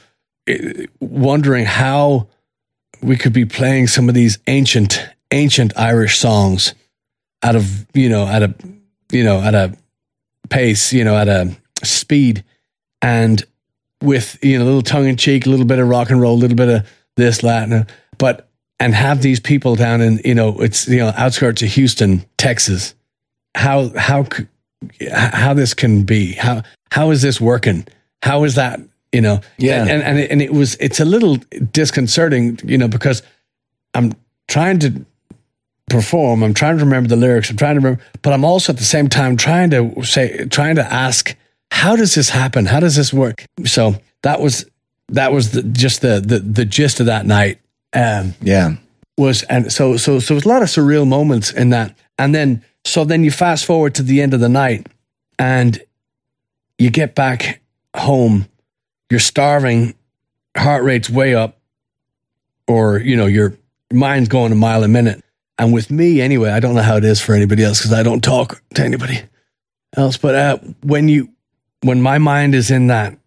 [0.46, 2.28] eh, wondering how
[3.02, 6.74] we could be playing some of these ancient ancient Irish songs
[7.42, 8.54] out of you know at a
[9.10, 9.76] you know at a
[10.50, 12.44] pace you know at a speed
[13.02, 13.44] and
[14.02, 16.34] with you know a little tongue in cheek, a little bit of rock and roll,
[16.34, 17.86] a little bit of this Latin,
[18.18, 22.24] but and have these people down in you know it's you know outskirts of Houston,
[22.36, 22.94] Texas.
[23.54, 24.26] How how
[25.12, 26.32] how this can be?
[26.34, 27.86] How how is this working?
[28.22, 28.80] How is that?
[29.12, 29.82] You know, Yeah.
[29.82, 31.36] and and it, and it was it's a little
[31.72, 33.22] disconcerting, you know, because
[33.94, 34.12] I'm
[34.48, 35.06] trying to
[35.88, 36.42] perform.
[36.42, 37.48] I'm trying to remember the lyrics.
[37.48, 40.74] I'm trying to remember, but I'm also at the same time trying to say, trying
[40.76, 41.34] to ask,
[41.76, 42.64] how does this happen?
[42.64, 43.44] How does this work?
[43.64, 44.64] So that was
[45.08, 47.58] that was the, just the, the the gist of that night.
[47.92, 48.76] Um, Yeah.
[49.18, 52.34] was and so so so it was a lot of surreal moments in that, and
[52.34, 54.86] then so then you fast forward to the end of the night,
[55.38, 55.78] and
[56.78, 57.60] you get back
[57.94, 58.46] home,
[59.10, 59.94] you're starving,
[60.56, 61.58] heart rate's way up,
[62.66, 63.56] or you know your
[63.92, 65.22] mind's going a mile a minute.
[65.58, 68.02] And with me, anyway, I don't know how it is for anybody else because I
[68.02, 69.20] don't talk to anybody
[69.96, 70.16] else.
[70.18, 71.30] But uh, when you,
[71.82, 73.18] when my mind is in that,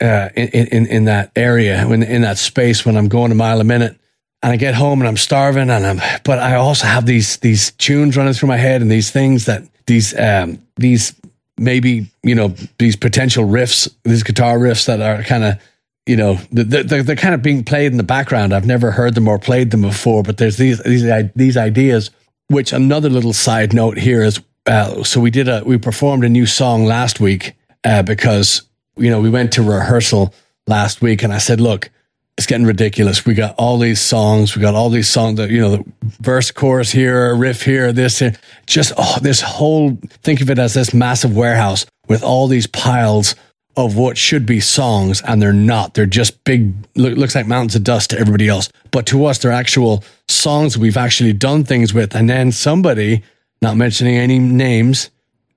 [0.00, 3.60] uh, in, in in that area, when in that space, when I'm going a mile
[3.60, 3.98] a minute,
[4.42, 7.72] and I get home and I'm starving, and I'm, but I also have these these
[7.72, 11.14] tunes running through my head and these things that these um these
[11.58, 15.58] maybe you know these potential riffs, these guitar riffs that are kind of
[16.06, 18.52] you know they're, they're, kind of being played in the background.
[18.52, 22.10] I've never heard them or played them before, but there's these these these ideas.
[22.48, 26.28] Which another little side note here is uh, so we did a we performed a
[26.28, 27.54] new song last week
[27.86, 28.62] uh, because
[28.96, 30.34] you know we went to rehearsal
[30.66, 31.90] last week and I said, look,
[32.36, 33.24] it's getting ridiculous.
[33.24, 34.54] We got all these songs.
[34.54, 35.84] We got all these songs that, you know, the
[36.20, 38.34] verse, chorus here, riff here, this, here.
[38.66, 43.34] Just, oh, this whole, think of it as this massive warehouse with all these piles
[43.76, 45.94] of what should be songs and they're not.
[45.94, 48.68] They're just big, look, looks like mountains of dust to everybody else.
[48.90, 52.14] But to us, they're actual songs we've actually done things with.
[52.14, 53.22] And then somebody,
[53.62, 55.10] not mentioning any names,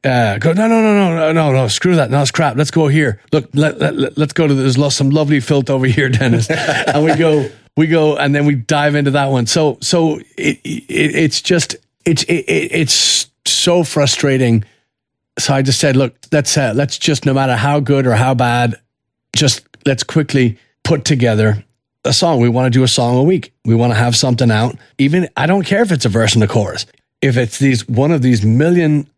[0.04, 2.88] uh, go no no no no no no screw that no it's crap let's go
[2.88, 6.10] here look let, let, let, us go to there's lo- some lovely filth over here
[6.10, 10.20] Dennis and we go we go and then we dive into that one so so
[10.38, 14.64] it, it it's just it's it, it, it's so frustrating
[15.38, 18.34] so I just said look let's uh, let's just no matter how good or how
[18.34, 18.80] bad
[19.36, 21.64] just let's quickly put together
[22.06, 22.40] a song.
[22.40, 23.54] We want to do a song a week.
[23.66, 24.78] We want to have something out.
[24.98, 26.86] Even I don't care if it's a verse and a chorus.
[27.22, 29.10] If it's these one of these million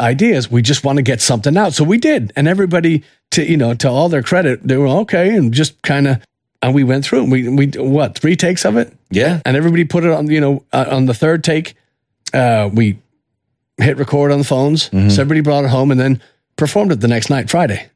[0.00, 1.74] ideas, we just want to get something out.
[1.74, 5.34] So we did, and everybody, to you know, to all their credit, they were okay
[5.34, 6.22] and just kind of.
[6.62, 7.24] And we went through.
[7.24, 7.28] it.
[7.30, 9.40] We we what three takes of it, Yeah.
[9.44, 10.30] and everybody put it on.
[10.30, 11.74] You know, uh, on the third take,
[12.32, 12.98] uh, we
[13.76, 14.84] hit record on the phones.
[14.84, 16.22] So everybody brought it home and then
[16.56, 17.88] performed it the next night, Friday.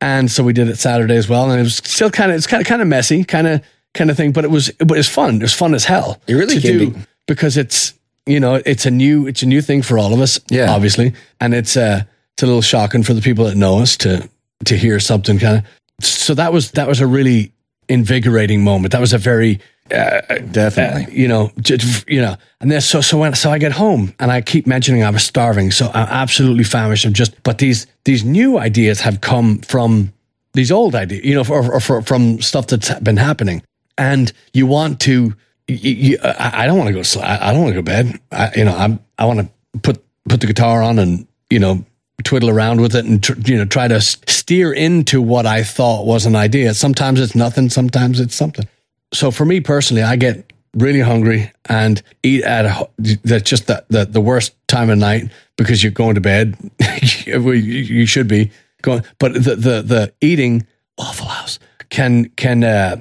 [0.00, 1.50] And so we did it Saturday as well.
[1.50, 3.60] And it was still kind of it's kind of kind of messy, kind of
[3.94, 5.36] kind of thing, but it was it was fun.
[5.36, 6.18] It was fun as hell.
[6.28, 6.98] It really to can do be.
[7.26, 7.92] because it's
[8.28, 10.38] you know it's a new it's a new thing for all of us.
[10.50, 10.70] Yeah.
[10.70, 12.02] obviously, and it's uh
[12.34, 14.28] it's a little shocking for the people that know us to
[14.64, 16.04] to hear something kind of.
[16.04, 17.52] So that was that was a really
[17.88, 18.92] invigorating moment.
[18.92, 19.60] That was a very
[19.90, 21.18] Definitely.
[21.18, 24.30] you know, j- you know, and then so so when so I get home and
[24.30, 27.06] I keep mentioning I was starving, so I'm absolutely famished.
[27.06, 30.12] I'm just, but these these new ideas have come from
[30.52, 33.62] these old ideas, you know, or, or, for, from stuff that's been happening,
[33.96, 35.34] and you want to.
[35.68, 37.02] You, I I don't want to go.
[37.02, 38.20] sl- I don't want to go to bed.
[38.32, 39.00] I, you know, I'm.
[39.18, 41.84] I want to put put the guitar on and you know
[42.24, 46.06] twiddle around with it and tr- you know try to steer into what I thought
[46.06, 46.74] was an idea.
[46.74, 47.68] Sometimes it's nothing.
[47.68, 48.66] Sometimes it's something
[49.12, 52.88] so for me personally, I get really hungry and eat at a,
[53.24, 56.56] that's just the, the, the worst time of night because you're going to bed.
[57.26, 58.50] you, should be
[58.82, 60.66] going, but the, the, the eating
[60.98, 62.96] Waffle House can, can, uh,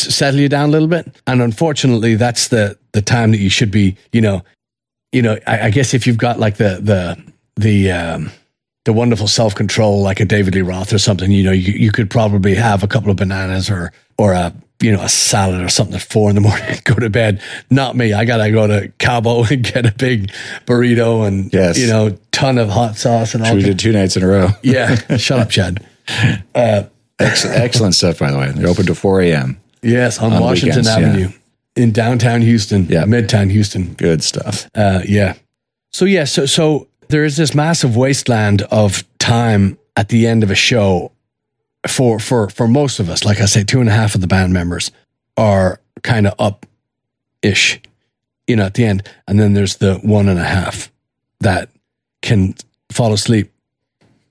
[0.00, 1.14] settle you down a little bit.
[1.26, 4.42] And unfortunately, that's the, the time that you should be, you know,
[5.12, 8.30] you know, I, I guess if you've got like the, the, the, um,
[8.84, 11.92] the wonderful self control, like a David Lee Roth or something, you know, you, you
[11.92, 15.68] could probably have a couple of bananas or, or a, you know, a salad or
[15.68, 17.42] something at four in the morning and go to bed.
[17.70, 18.12] Not me.
[18.14, 20.30] I got to go to Cabo and get a big
[20.66, 21.78] burrito and, Yes.
[21.78, 24.48] you know, ton of hot sauce and all We did two nights in a row.
[24.62, 25.16] Yeah.
[25.18, 25.84] Shut up, Chad.
[26.54, 28.50] Ex- excellent stuff, by the way.
[28.50, 29.60] They're open to 4 a.m.
[29.82, 30.18] Yes.
[30.18, 31.08] On, On Washington weekends, yeah.
[31.08, 31.32] Avenue
[31.76, 32.86] in downtown Houston.
[32.86, 33.04] Yeah.
[33.04, 33.94] Midtown Houston.
[33.94, 34.68] Good stuff.
[34.74, 35.34] Uh, yeah.
[35.92, 40.50] So yeah, so so there is this massive wasteland of time at the end of
[40.50, 41.12] a show
[41.88, 43.24] for for for most of us.
[43.24, 44.90] Like I say, two and a half of the band members
[45.36, 46.66] are kind of up
[47.42, 47.80] ish,
[48.46, 50.92] you know, at the end, and then there's the one and a half
[51.40, 51.70] that
[52.22, 52.54] can
[52.92, 53.50] fall asleep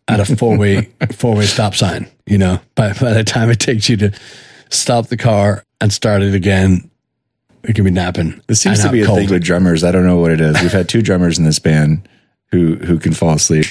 [0.07, 2.09] at a four way four way stop sign.
[2.25, 4.11] You know, by by the time it takes you to
[4.69, 6.89] stop the car and start it again,
[7.63, 8.41] it can be napping.
[8.47, 9.19] This seems to be a cold.
[9.19, 9.83] thing with drummers.
[9.83, 10.61] I don't know what it is.
[10.61, 12.07] We've had two drummers in this band
[12.51, 13.65] who who can fall asleep,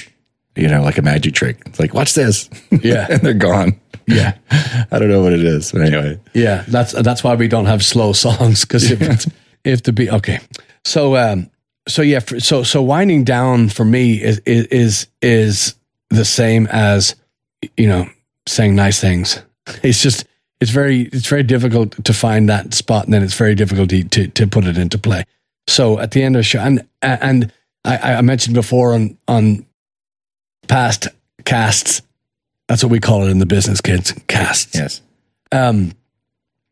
[0.55, 1.61] you know, like a magic trick.
[1.65, 2.49] It's like, watch this.
[2.81, 3.07] Yeah.
[3.09, 3.79] and they're gone.
[4.07, 4.37] Yeah.
[4.51, 5.71] I don't know what it is.
[5.71, 6.19] But anyway.
[6.33, 9.27] Yeah, that's that's why we don't have slow songs because if it's,
[9.63, 10.39] if the beat okay,
[10.85, 11.49] so um
[11.87, 15.75] so yeah so so winding down for me is is is is
[16.09, 17.15] the same as
[17.75, 18.07] you know
[18.47, 19.41] saying nice things.
[19.83, 20.25] It's just
[20.61, 24.03] it's very it's very difficult to find that spot, and then it's very difficult to
[24.03, 25.23] to, to put it into play.
[25.67, 27.51] So at the end of the show, and and
[27.85, 29.65] I, I mentioned before on on
[30.67, 31.07] past
[31.45, 32.01] casts,
[32.67, 34.13] that's what we call it in the business, kids.
[34.27, 35.01] Casts Yes.
[35.51, 35.93] um,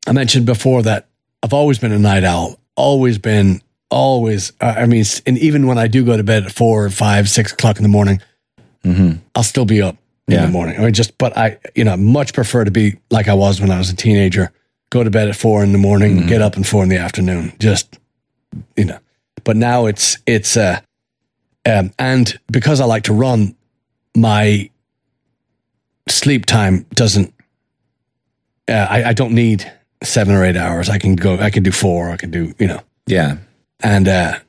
[0.08, 1.08] I mentioned before that
[1.43, 4.54] I've always been a night owl, always been, always.
[4.60, 7.54] Uh, I mean, and even when I do go to bed at four, five, six
[7.54, 8.21] o'clock in the morning,
[8.84, 9.17] Mm-hmm.
[9.36, 9.97] I'll still be up
[10.28, 10.46] in Yeah.
[10.46, 10.78] the morning.
[10.78, 13.72] I mean, just, but I, you know, much prefer to be like I was when
[13.72, 14.52] I was a teenager.
[14.90, 16.28] Go to bed at four in the morning, Mm-hmm.
[16.30, 17.54] get up at four in the afternoon.
[17.60, 17.98] Just,
[18.76, 19.00] you know.
[19.44, 20.80] But now it's it's uh,
[21.66, 23.56] um, and because I like to run,
[24.16, 24.70] my
[26.10, 27.34] sleep time doesn't.
[28.70, 29.70] Uh, I, I don't need
[30.04, 30.90] seven or eight hours.
[30.90, 31.38] I can go.
[31.38, 32.10] I can do four.
[32.10, 32.82] I can do you know.
[33.06, 33.38] Yeah.
[33.82, 34.40] And uh,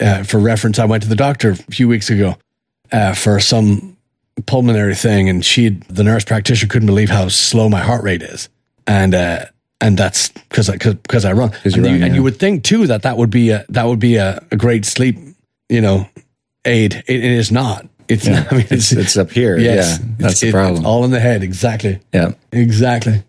[0.00, 2.36] uh, for reference, I went to the doctor a few weeks ago
[2.92, 3.93] uh, for some
[4.46, 8.48] pulmonary thing, and she, the nurse practitioner, couldn't believe how slow my heart rate is,
[8.86, 9.46] and uh,
[9.80, 11.52] and that's because because I run.
[11.64, 13.86] And, you you, run, and you would think too that that would be a that
[13.86, 15.16] would be a, a great sleep,
[15.68, 16.08] you know,
[16.64, 16.94] aid.
[17.06, 17.86] It, it is not.
[18.08, 18.46] It's not.
[18.52, 19.58] I mean, It's, it's up here.
[19.58, 20.06] yes, Yeah.
[20.18, 20.76] That's the problem.
[20.76, 21.42] It's all in the head.
[21.42, 22.00] Exactly.
[22.12, 22.32] yeah.
[22.52, 23.22] Exactly.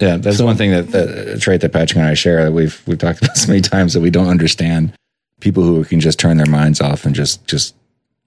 [0.00, 2.98] Yeah, that's one thing that, that trait that Patrick and I share that we've we've
[2.98, 4.92] talked about so many times that we don't understand
[5.40, 7.74] people who can just turn their minds off and just just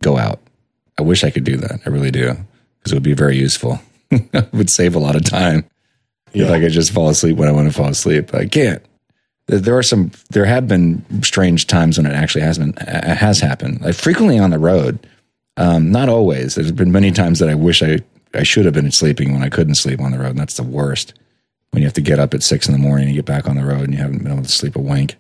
[0.02, 0.40] go out.
[1.02, 1.82] I wish I could do that.
[1.86, 2.36] I really do
[2.80, 3.80] because it would be very useful.
[4.12, 5.66] it would save a lot of time
[6.34, 8.34] if I could just fall asleep when I want to fall asleep.
[8.34, 8.84] I can't.
[9.48, 10.12] There- are some.
[10.30, 13.82] There have been strange times when it actually has been has happened.
[13.82, 15.06] Like frequently on the road.
[15.58, 16.56] Um, not always.
[16.56, 18.00] There's been many times that I wish I
[18.34, 20.32] I should have been sleeping when I couldn't sleep on the road.
[20.32, 21.14] And that's the worst
[21.72, 23.58] when you have to get up at six in the morning and get back on
[23.58, 25.16] the road and you haven't been able to sleep a wink.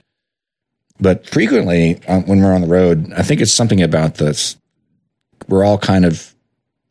[0.99, 4.55] But frequently, uh, when we're on the road, I think it's something about this.
[5.47, 6.33] We're all kind of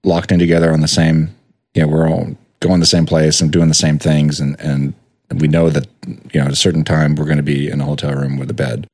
[0.04, 1.34] locked in together on the same.
[1.74, 4.94] You know, we're all going the same place and doing the same things, and and
[5.40, 7.84] we know that you know at a certain time we're going to be in a
[7.84, 8.86] hotel room with a bed,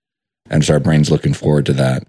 [0.50, 2.06] and so our brain's looking forward to that.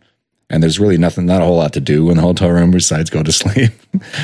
[0.49, 3.09] And there's really nothing, not a whole lot to do in the hotel room besides
[3.09, 3.73] go to sleep.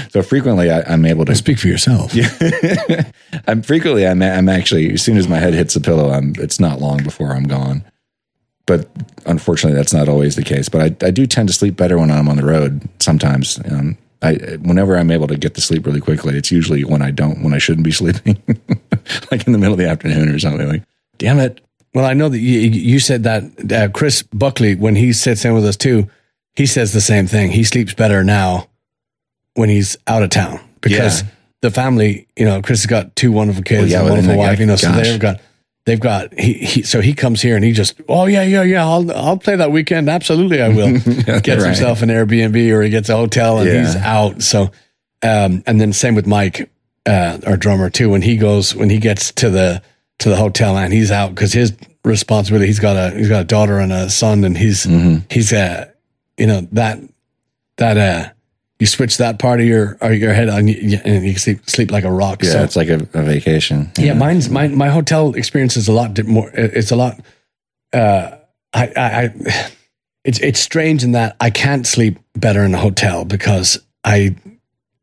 [0.09, 2.15] so frequently, I, I'm able to Speak for yourself.
[2.15, 3.11] yeah.
[3.47, 6.59] I'm frequently I'm I'm actually as soon as my head hits the pillow, I'm it's
[6.59, 7.83] not long before I'm gone.
[8.65, 8.87] But
[9.25, 10.69] unfortunately, that's not always the case.
[10.69, 12.87] But I, I do tend to sleep better when I'm on the road.
[12.99, 17.01] Sometimes, um, I whenever I'm able to get to sleep really quickly, it's usually when
[17.01, 18.41] I don't when I shouldn't be sleeping,
[19.31, 20.67] like in the middle of the afternoon or something.
[20.67, 20.83] Like,
[21.17, 21.59] damn it,
[21.93, 25.53] Well, I know that you, you said that uh, Chris Buckley, when he sits in
[25.53, 26.07] with us too,
[26.55, 27.51] he says the same thing.
[27.51, 28.69] He sleeps better now
[29.55, 31.27] when he's out of town because Yeah.
[31.61, 34.37] the family, you know, Chris has got two wonderful kids, Well, yeah, and a wonderful
[34.37, 35.41] wife, you know, so they've got,
[35.85, 38.85] they've got, he, he, so he comes here and he just, oh yeah, yeah, yeah,
[38.85, 40.09] I'll, I'll play that weekend.
[40.09, 40.61] Absolutely.
[40.61, 40.93] I will.
[40.99, 41.61] Gets right.
[41.65, 43.81] himself an Airbnb or he gets a hotel and Yeah.
[43.85, 44.41] he's out.
[44.41, 44.71] So,
[45.21, 46.69] um, and then same with Mike,
[47.05, 49.81] uh, our drummer too, when he goes, when he gets to the,
[50.19, 51.73] to the hotel and he's out because his
[52.05, 55.25] responsibility, he's got a, he's got a daughter and a son and he's, Mm-hmm.
[55.29, 55.89] he's, uh,
[56.37, 56.99] you know, that,
[57.77, 58.32] that, uh,
[58.83, 62.03] you switch that part of your, or your head on and you sleep, sleep like
[62.03, 62.43] a rock.
[62.43, 63.89] yeah, so, it's like a, a vacation.
[63.97, 66.51] yeah, mine's my my hotel experience is a lot more.
[66.53, 67.17] It's a lot.
[67.93, 68.31] Uh,
[68.73, 69.71] I, I, I,
[70.25, 74.35] it's it's strange in that I can't sleep better in a hotel because I,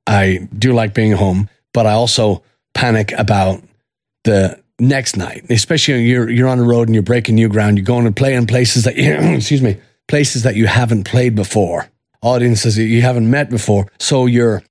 [0.07, 2.43] I do like being home, but I also
[2.75, 3.63] panic about
[4.25, 7.79] the next night, especially when you're you're on the road and you're breaking new ground.
[7.79, 11.35] You're going to play in places that you, excuse me, places that you haven't played
[11.35, 11.89] before,
[12.23, 13.87] audiences that you haven't met before.
[13.99, 14.63] So you're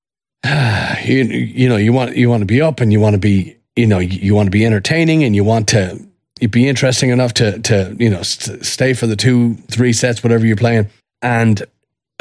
[0.46, 3.58] you, you know you want you want to be up and you want to be
[3.76, 6.00] you know you, want to be entertaining and you want to
[6.40, 10.24] you be interesting enough to to you know st- stay for the two three sets
[10.24, 10.88] whatever you're playing
[11.22, 11.64] and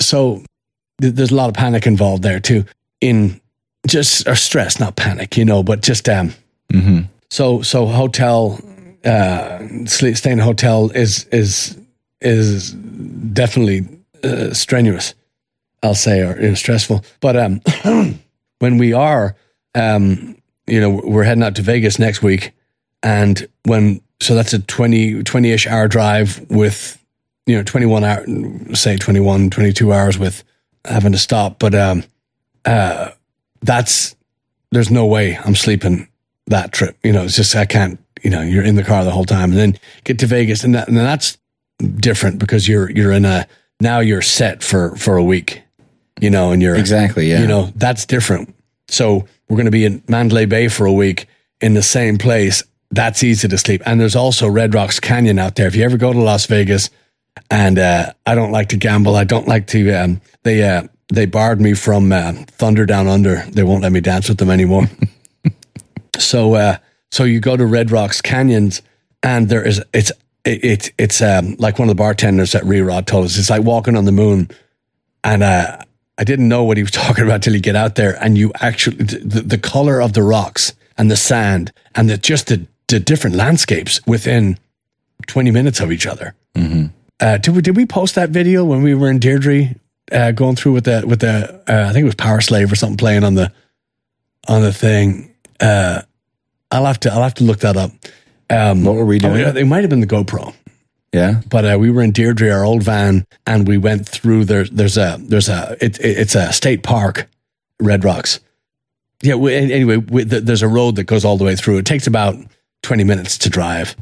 [0.01, 0.43] so
[1.01, 2.65] th- there's a lot of panic involved there too
[3.01, 3.41] in
[3.87, 6.33] just or stress not panic you know but just um
[6.73, 8.59] hmm so so hotel
[9.05, 11.77] uh sleep, staying in a hotel is is
[12.21, 13.87] is definitely
[14.25, 15.15] uh, strenuous
[15.83, 17.05] i'll say or you know, stressful.
[17.21, 17.61] But um
[18.59, 19.37] when we are
[19.75, 22.53] um you know we're heading out to vegas next week
[23.03, 27.03] and when so that's a 20 20ish hour drive with
[27.47, 28.25] you know 21 hour
[28.75, 30.45] say 21 22 hours with
[30.85, 31.59] having to stop.
[31.59, 32.05] But um
[32.65, 33.11] uh
[33.63, 34.17] that's
[34.71, 36.09] there's no way i'm sleeping
[36.47, 36.97] that trip.
[37.03, 39.51] You know it's just i can't you know you're in the car the whole time
[39.51, 40.65] and then get to vegas.
[40.65, 41.39] And, that, and that's
[41.97, 43.47] different because you're you're in a
[43.81, 45.63] now you're set for for a week
[46.21, 47.31] you know and you're Exactly.
[47.31, 47.41] Yeah.
[47.41, 48.55] you know that's different.
[48.89, 51.27] So we're going to be in mandalay bay for a week
[51.61, 52.63] in the same place.
[52.91, 53.83] That's easy to sleep.
[53.87, 55.67] And there's also red rocks canyon out there.
[55.67, 56.91] If you ever go to las vegas
[57.51, 59.15] and uh, i don't like to gamble.
[59.15, 63.43] I don't like to um, they uh, they barred me from uh, thunder down under.
[63.43, 64.85] They won't let me dance with them anymore.
[66.19, 66.79] So uh,
[67.13, 68.83] so you go to red rocks canyons
[69.23, 70.11] and there is it's
[70.49, 73.63] it, it it's um, like one of the bartenders at Rerod told us it's like
[73.63, 74.51] walking on the moon
[75.23, 75.79] and uh,
[76.17, 78.53] I didn't know what he was talking about till you get out there and you
[78.61, 82.99] actually the, the color of the rocks and the sand and the just the, the
[82.99, 84.59] different landscapes within
[85.27, 86.35] 20 minutes of each other.
[87.21, 89.75] Uh, did we did we post that video when we were in Deirdre
[90.13, 92.97] uh, going through with the with the uh, I think it was Powerslave or something
[92.97, 93.53] playing on the
[94.47, 95.35] on the thing.
[95.61, 96.03] Uh,
[96.71, 97.91] I'll have to I'll have to look that up.
[98.51, 99.57] Um, What were we oh, doing?
[99.57, 100.55] it might have been the GoPro
[101.13, 101.41] yeah.
[101.49, 104.65] but uh, we were in Deirdre, our old van, and we went through there.
[104.65, 107.29] There's a there's a it, it- it's a state park,
[107.81, 108.41] Red Rocks.
[109.23, 109.35] Yeah.
[109.37, 111.79] We, anyway, we, th- there's a road that goes all the way through.
[111.79, 112.37] It takes about
[112.83, 113.97] twenty minutes to drive,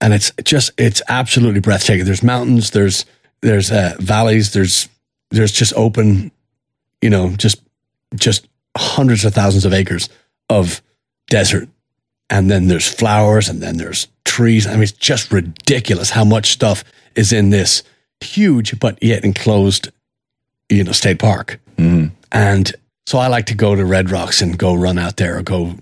[0.00, 2.04] and it's just it's absolutely breathtaking.
[2.06, 2.70] There's mountains.
[2.70, 3.04] There's
[3.42, 4.52] there's uh, valleys.
[4.52, 4.88] There's
[5.30, 6.32] there's just open,
[7.02, 7.62] you know, just
[8.16, 10.08] just hundreds of thousands of acres
[10.48, 10.80] of
[11.28, 11.68] desert
[12.32, 14.66] and then there's flowers and then there's trees.
[14.66, 16.82] I mean, it's just ridiculous how much stuff
[17.14, 17.82] is in this
[18.22, 19.90] huge but yet enclosed,
[20.70, 21.60] you know, state park.
[21.76, 22.10] Mhm.
[22.32, 22.72] And
[23.06, 25.74] so I like to go to Red Rocks and go run out there or go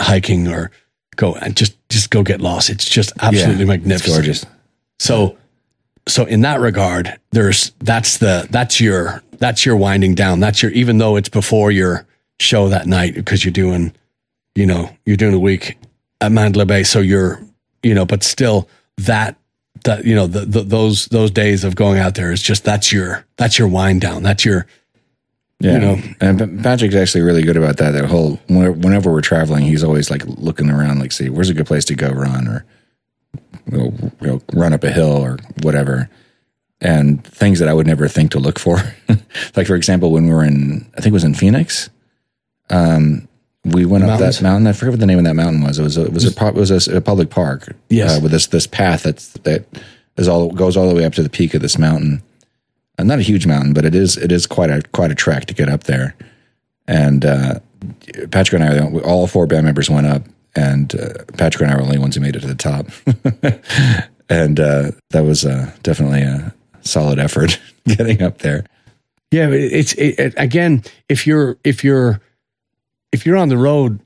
[0.00, 0.70] hiking or
[1.16, 2.70] go and just just go get lost.
[2.70, 4.14] It's just absolutely Yeah, It's magnificent.
[4.14, 4.46] gorgeous.
[4.98, 5.36] So
[6.06, 10.40] so in that regard, there's that's the that's your that's your winding down.
[10.40, 12.06] That's your even though it's before your
[12.40, 13.92] show that night because you're doing,
[14.54, 15.76] you know, you're doing a week
[16.20, 16.82] at Mandalay Bay.
[16.82, 17.40] So you're,
[17.82, 19.36] you know, but still that
[19.84, 22.92] that you know the, the, those those days of going out there is just that's
[22.92, 24.22] your that's your wind down.
[24.22, 24.66] That's your
[25.60, 25.72] Yeah.
[25.72, 26.02] You know.
[26.20, 27.92] and Patrick's actually really good about that.
[27.92, 31.66] That whole whenever we're traveling, he's always like looking around, like, see, where's a good
[31.66, 32.64] place to go run or
[33.70, 36.08] you know, you know, run up a hill or whatever.
[36.80, 38.78] And things that I would never think to look for.
[39.56, 41.90] like, for example, when we were in, I think it was in Phoenix,
[42.70, 43.28] um,
[43.64, 44.38] we went up Mountains?
[44.38, 44.66] that mountain.
[44.66, 45.78] I forget what the name of that mountain was.
[45.78, 47.74] It was a, it was a, it was a, a public park.
[47.88, 48.16] Yes.
[48.16, 49.64] uh, with this this path that's that
[50.16, 52.22] is all goes all the way up to the peak of this mountain.
[52.98, 55.46] Uh, not a huge mountain, but it is it is quite a quite a trek
[55.46, 56.14] to get up there.
[56.86, 57.60] And uh,
[58.30, 60.22] Patrick and I, all four band members went up,
[60.56, 62.86] and uh, Patrick and I were the only ones who made it to the top.
[64.28, 68.64] and uh, that was uh, definitely a solid effort getting up there.
[69.30, 72.20] Yeah, it's it, it, again if you're if you're
[73.12, 74.00] if you're on the road,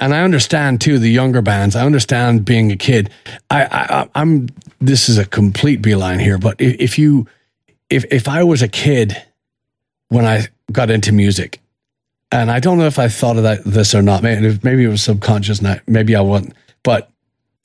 [0.00, 1.76] and I understand too the younger bands.
[1.76, 3.10] I understand being a kid.
[3.50, 4.48] I, I I'm
[4.80, 7.26] this is a complete beeline here, but if, if you
[7.90, 9.16] if if I was a kid
[10.08, 11.60] when I got into music,
[12.32, 14.22] and I don't know if I thought of that this or not.
[14.22, 15.64] Maybe, maybe it was subconscious.
[15.64, 16.54] I, maybe I wasn't.
[16.82, 17.10] But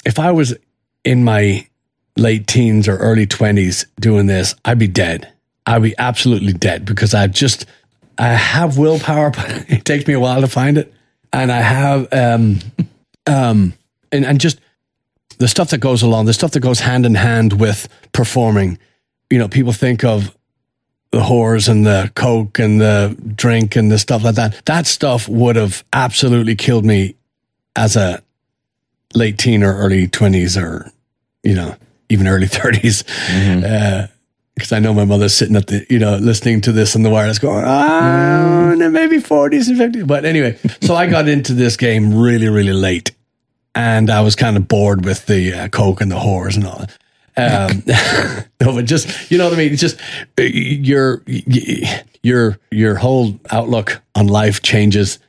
[0.05, 0.55] if I was
[1.03, 1.67] in my
[2.15, 5.31] late teens or early twenties doing this, I'd be dead.
[5.65, 7.65] I'd be absolutely dead because I just
[8.19, 10.93] I have willpower, but it takes me a while to find it,
[11.33, 12.59] and I have um
[13.27, 13.73] um
[14.11, 14.59] and and just
[15.37, 18.77] the stuff that goes along, the stuff that goes hand in hand with performing.
[19.29, 20.35] You know, people think of
[21.11, 24.65] the whores and the coke and the drink and the stuff like that.
[24.65, 27.15] That stuff would have absolutely killed me
[27.75, 28.21] as a
[29.15, 30.91] late teen or early twenties or
[31.43, 31.75] you know
[32.09, 34.09] even early 30s
[34.59, 37.09] because I know my mother's sitting at the you know listening to this on the
[37.09, 42.13] wireless going ah maybe 40s and 50s but anyway so I got into this game
[42.13, 43.11] really really late
[43.75, 46.79] and I was kind of bored with the uh, coke and the whores and all
[46.79, 46.97] that.
[47.37, 47.83] Um,
[48.61, 49.71] no, but just you know what I mean.
[49.71, 49.99] It's just
[50.37, 51.23] uh, your
[52.23, 55.19] your your whole outlook on life changes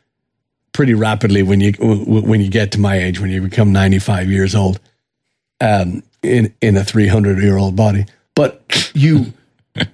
[0.72, 4.54] pretty rapidly when you when you get to my age when you become 95 years
[4.54, 4.80] old
[5.60, 8.06] um, in in a 300 year old body.
[8.40, 9.34] But you,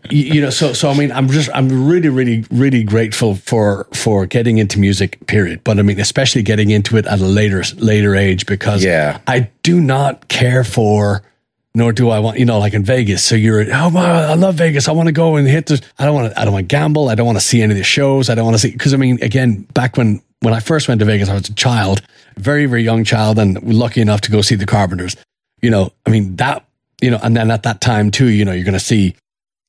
[0.08, 4.24] you, know, so so I mean, I'm just I'm really really really grateful for for
[4.26, 5.26] getting into music.
[5.26, 5.64] Period.
[5.64, 9.18] But I mean, especially getting into it at a later later age because Yeah.
[9.26, 11.22] I do not care for.
[11.74, 13.22] Nor do I want, you know, like in Vegas.
[13.22, 14.88] So you're, oh my, I love Vegas.
[14.88, 15.82] I want to go and hit this.
[15.98, 17.10] I don't want to, I don't want to gamble.
[17.10, 18.30] I don't want to see any of the shows.
[18.30, 21.00] I don't want to see, because I mean, again, back when, when I first went
[21.00, 22.00] to Vegas, I was a child,
[22.38, 25.16] very, very young child, and lucky enough to go see the Carpenters.
[25.60, 26.65] You know, I mean, that,
[27.02, 29.14] you know, and then at that time too, you know, you're going to see,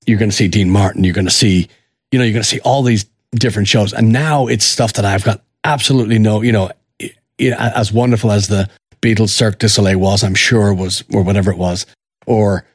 [0.06, 1.68] you're going to see Dean Martin, you're going to see,
[2.12, 3.94] you know, you're going to see all these different shows.
[3.94, 6.72] And now it's stuff that I've got absolutely no, you know,
[7.02, 8.70] i- you as wonderful as the
[9.02, 11.86] Beatles Cirque du Soleil was, I'm sure was, or whatever it was,
[12.26, 12.66] or,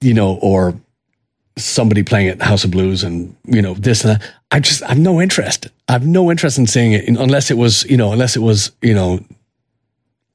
[0.00, 0.74] you know, or
[1.56, 4.22] somebody playing at House of Blues and, you know, this and that.
[4.50, 5.68] I just, I have no interest.
[5.88, 8.72] I have no interest in seeing it unless it was, you know, unless it was,
[8.82, 9.20] you know,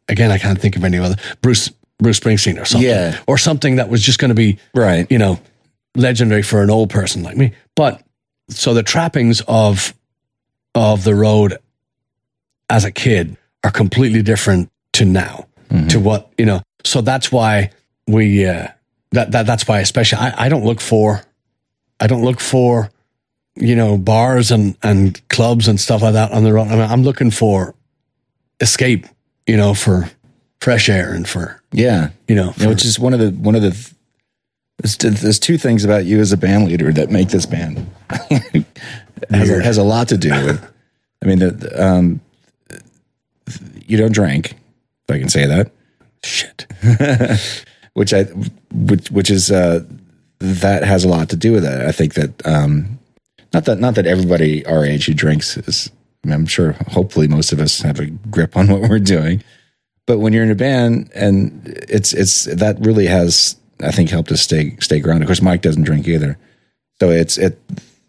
[0.08, 1.70] again, I can't think of any other Bruce,
[2.02, 3.20] Bruce Springsteen or something, Yeah.
[3.28, 5.06] or something that was just going to be, Right.
[5.12, 5.40] you know,
[5.96, 7.52] legendary for an old person like me.
[7.76, 8.02] But
[8.50, 9.94] so the trappings of
[10.76, 11.58] of the road
[12.70, 15.48] as a kid are completely different to now,
[15.90, 16.62] to what you know.
[16.86, 17.72] So that's why
[18.08, 18.68] we uh,
[19.12, 21.22] that that that's why especially I, I don't look for
[22.00, 22.90] I don't look for
[23.56, 26.68] you know bars and and clubs and stuff like that on the road.
[26.68, 27.76] I mean, I'm looking for
[28.62, 29.06] escape,
[29.48, 30.10] you know, for
[30.62, 32.10] fresh air and for Yeah.
[32.28, 33.94] you know, Yeah, which is one of the one of the
[34.82, 37.86] there's, there's two things about you as a band leader that make this band
[39.30, 40.72] has, a, has a lot to do with.
[41.22, 42.22] I mean, the, the, um,
[43.86, 45.72] you don't drink, if I can say that,
[46.24, 46.66] shit.
[47.94, 48.24] which I
[48.72, 49.84] which which is uh,
[50.40, 51.86] that has a lot to do with it.
[51.86, 53.00] I think that um,
[53.54, 55.92] not that not that everybody our age who drinks is.
[56.24, 56.74] I mean, I'm sure.
[56.88, 59.44] Hopefully, most of us have a grip on what we're doing.
[60.10, 64.32] But when you're in a band, and it's it's that really has I think helped
[64.32, 65.22] us stay stay grounded.
[65.22, 66.36] Of course, Mike doesn't drink either,
[67.00, 67.60] so it's it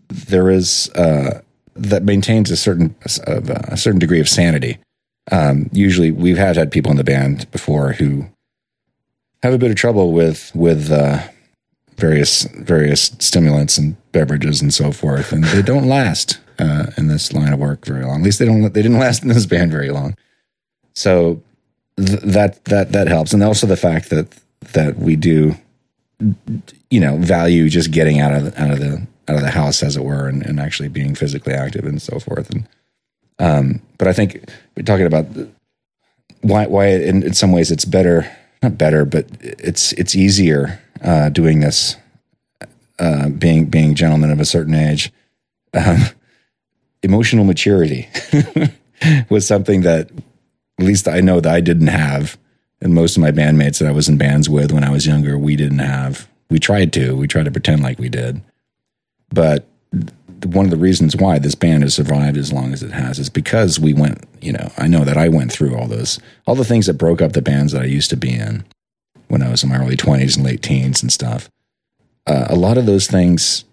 [0.08, 1.42] there is uh,
[1.74, 2.94] that maintains a certain
[3.26, 4.78] a, a certain degree of sanity.
[5.30, 8.30] Um, usually, we've had had people in the band before who
[9.42, 11.20] have a bit of trouble with with uh,
[11.98, 17.34] various various stimulants and beverages and so forth, and they don't last uh, in this
[17.34, 18.20] line of work very long.
[18.20, 18.62] At least they don't.
[18.62, 20.16] They didn't last in this band very long.
[20.94, 21.42] So
[22.06, 24.26] th- that that that helps, and also the fact that
[24.72, 25.54] that we do,
[26.90, 29.82] you know, value just getting out of the, out of the out of the house,
[29.82, 32.50] as it were, and, and actually being physically active and so forth.
[32.50, 32.68] And
[33.38, 35.26] um, but I think we're talking about
[36.42, 38.30] why why in, in some ways it's better,
[38.62, 41.96] not better, but it's it's easier uh, doing this,
[42.98, 45.12] uh, being being gentlemen of a certain age.
[45.74, 45.98] Um,
[47.02, 48.10] emotional maturity
[49.30, 50.10] was something that
[50.80, 52.38] at least I know that I didn't have,
[52.80, 55.36] and most of my bandmates that I was in bands with when I was younger,
[55.38, 56.28] we didn't have.
[56.48, 57.14] We tried to.
[57.14, 58.40] We tried to pretend like we did,
[59.30, 59.66] but
[60.46, 63.28] one of the reasons why this band has survived as long as it has is
[63.28, 66.64] because we went, you know, I know that I went through all those, all the
[66.64, 68.64] things that broke up the bands that I used to be in
[69.28, 71.50] when I was in my early 20s and late teens and stuff.
[72.26, 73.64] Uh, a lot of those things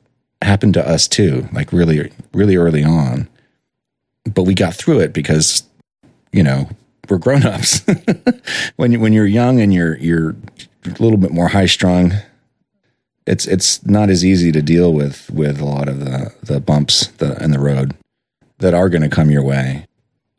[0.41, 3.30] happened to us too, like really, really early on.
[4.26, 5.64] But we got through it because,
[6.34, 6.70] you know,
[7.10, 7.86] we're grown ups.
[8.76, 10.36] when, you, when you're young and you're, you're
[10.86, 12.14] a little bit more high strung,
[13.28, 17.08] it's it's not as easy to deal with with a lot of the the bumps
[17.18, 17.93] the, in the road
[18.60, 19.86] that are going to come your way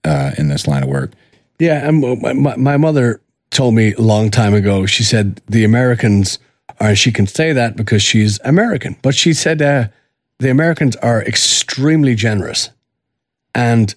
[0.04, 1.12] uh, in this line of work.
[1.58, 4.86] Yeah, and my, my mother told me a long time ago.
[4.86, 6.38] She said the Americans
[6.80, 6.96] are.
[6.96, 9.88] She can say that because she's American, but she said uh,
[10.38, 12.70] the Americans are extremely generous,
[13.54, 13.94] and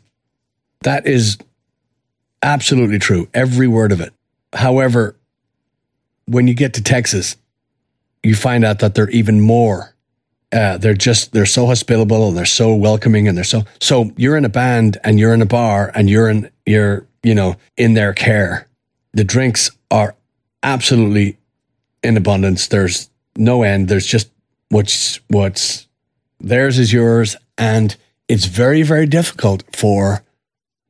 [0.82, 1.38] that is
[2.44, 3.28] absolutely true.
[3.34, 4.14] Every word of it.
[4.54, 5.16] However,
[6.26, 7.36] when you get to Texas,
[8.24, 9.96] you find out that they're even more.
[10.52, 14.36] Uh, they're just they're so hospitable and they're so welcoming and they're so so you're
[14.36, 17.94] in a band and you're in a bar and you're in you're you know in
[17.94, 18.68] their care.
[19.14, 20.16] The drinks are
[20.62, 21.38] absolutely
[22.04, 22.68] in abundance.
[22.68, 23.88] There's no end.
[23.88, 24.30] There's just
[24.70, 25.88] what's what's
[26.42, 27.96] theirs is yours, and
[28.28, 30.22] it's very very difficult for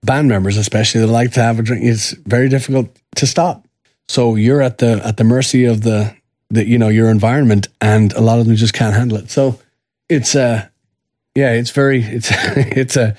[0.03, 1.83] band members, especially that like to have a drink.
[1.83, 3.67] It's very difficult to stop.
[4.07, 6.15] So you're at the at the mercy of the
[6.49, 9.31] the you know your environment, and a lot of them just can't handle it.
[9.31, 9.59] So
[10.09, 10.67] it's uh
[11.35, 13.15] yeah, it's very it's it's a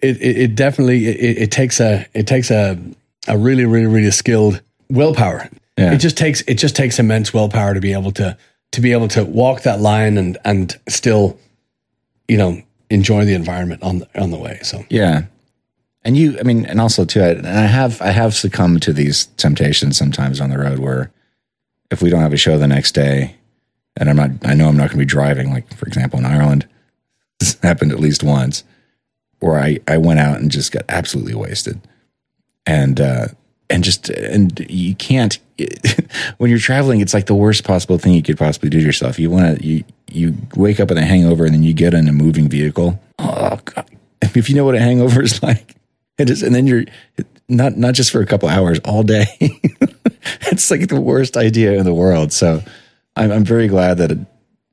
[0.00, 2.78] it it, it definitely it, it, takes a it takes a
[3.26, 5.48] a really really really skilled willpower.
[5.76, 5.92] Yeah.
[5.92, 8.36] It just takes it just takes immense willpower to be able to
[8.72, 11.38] to be able to walk that line and and still
[12.28, 14.60] you know enjoy the environment on the, on the way.
[14.62, 15.24] So yeah,
[16.06, 18.92] and you, I mean, and also too, I, and I have I have succumbed to
[18.92, 21.10] these temptations sometimes on the road where
[21.90, 23.34] if we don't have a show the next day,
[23.96, 25.50] and I'm not, I know I'm not going to be driving.
[25.50, 26.68] Like for example, in Ireland,
[27.40, 28.62] this happened at least once,
[29.40, 31.80] where I I went out and just got absolutely wasted,
[32.66, 33.26] and uh,
[33.68, 35.40] and just and you can't
[36.38, 37.00] when you're traveling.
[37.00, 39.18] It's like the worst possible thing you could possibly do to yourself.
[39.18, 42.06] You want to you you wake up with a hangover and then you get in
[42.06, 43.00] a moving vehicle.
[43.18, 43.90] Oh God.
[44.22, 45.75] If you know what a hangover is like,
[46.18, 46.84] it is, and then you're
[47.48, 49.26] not not just for a couple hours, all day.
[50.42, 52.32] it's like the worst idea in the world.
[52.32, 52.62] So
[53.16, 54.18] I'm, I'm very glad that it,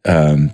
[0.06, 0.52] um,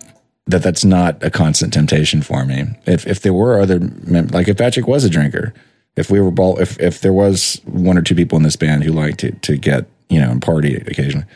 [0.47, 2.65] that that's not a constant temptation for me.
[2.85, 5.53] If if there were other like if Patrick was a drinker,
[5.95, 8.83] if we were ball, if if there was one or two people in this band
[8.83, 11.27] who liked to to get you know and party occasionally,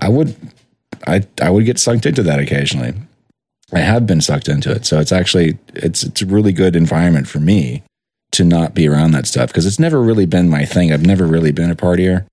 [0.00, 0.36] I would
[1.06, 2.94] I I would get sucked into that occasionally.
[3.72, 7.28] I have been sucked into it, so it's actually it's it's a really good environment
[7.28, 7.82] for me
[8.32, 10.92] to not be around that stuff because it's never really been my thing.
[10.92, 12.26] I've never really been a partier.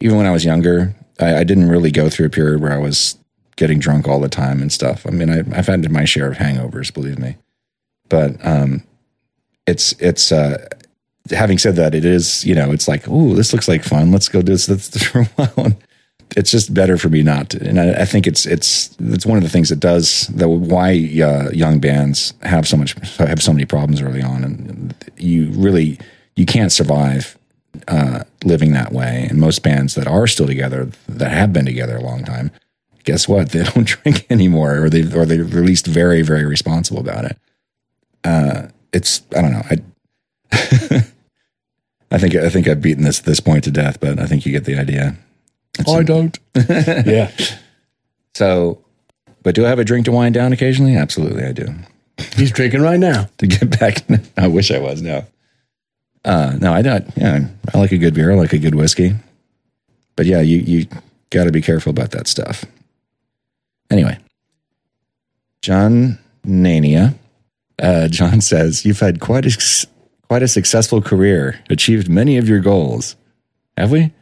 [0.00, 2.78] Even when I was younger, I, I, didn't really go through a period where I
[2.78, 3.16] was
[3.56, 5.06] getting drunk all the time and stuff.
[5.06, 7.36] I mean, I, have had my share of hangovers, believe me.
[8.08, 8.82] But um,
[9.66, 10.66] it's it's uh,
[11.30, 14.12] having said that, it is you know it's like, oh, this looks like fun.
[14.12, 15.72] Let's go do this, for a while
[16.36, 17.68] it's just better for me not to.
[17.68, 20.90] And I, I, think it's it's it's one of the things that does that why
[20.90, 25.98] uh, young bands have so much have so many problems early on, and you really
[26.36, 27.38] you can't survive
[27.88, 29.26] uh, living that way.
[29.30, 32.50] And most bands that are still together that have been together a long time,
[33.04, 33.50] guess what?
[33.52, 37.38] They don't drink anymore, or they or they're at least very very responsible about it.
[38.24, 39.62] Uh, it's I don't know.
[39.70, 39.78] I
[42.10, 44.52] I think I think I've beaten this this point to death, but I think you
[44.52, 45.16] get the idea.
[45.88, 46.38] I don't.
[46.68, 47.30] yeah.
[48.34, 48.84] So,
[49.42, 50.96] but do I have a drink to wind down occasionally?
[50.96, 51.68] Absolutely, I do.
[52.36, 53.28] He's drinking right now.
[53.38, 54.04] to get back,
[54.36, 55.02] I wish I was.
[55.02, 55.24] No,
[56.24, 57.06] uh, no, I don't.
[57.16, 58.32] Yeah, I like a good beer.
[58.32, 59.14] I like a good whiskey.
[60.16, 60.86] But yeah, you you
[61.30, 62.64] got to be careful about that stuff.
[63.90, 64.18] Anyway,
[65.62, 67.14] John Nania.
[67.82, 69.86] Uh, John says you've had quite a
[70.28, 73.16] quite a successful career, achieved many of your goals.
[73.76, 74.12] Have we?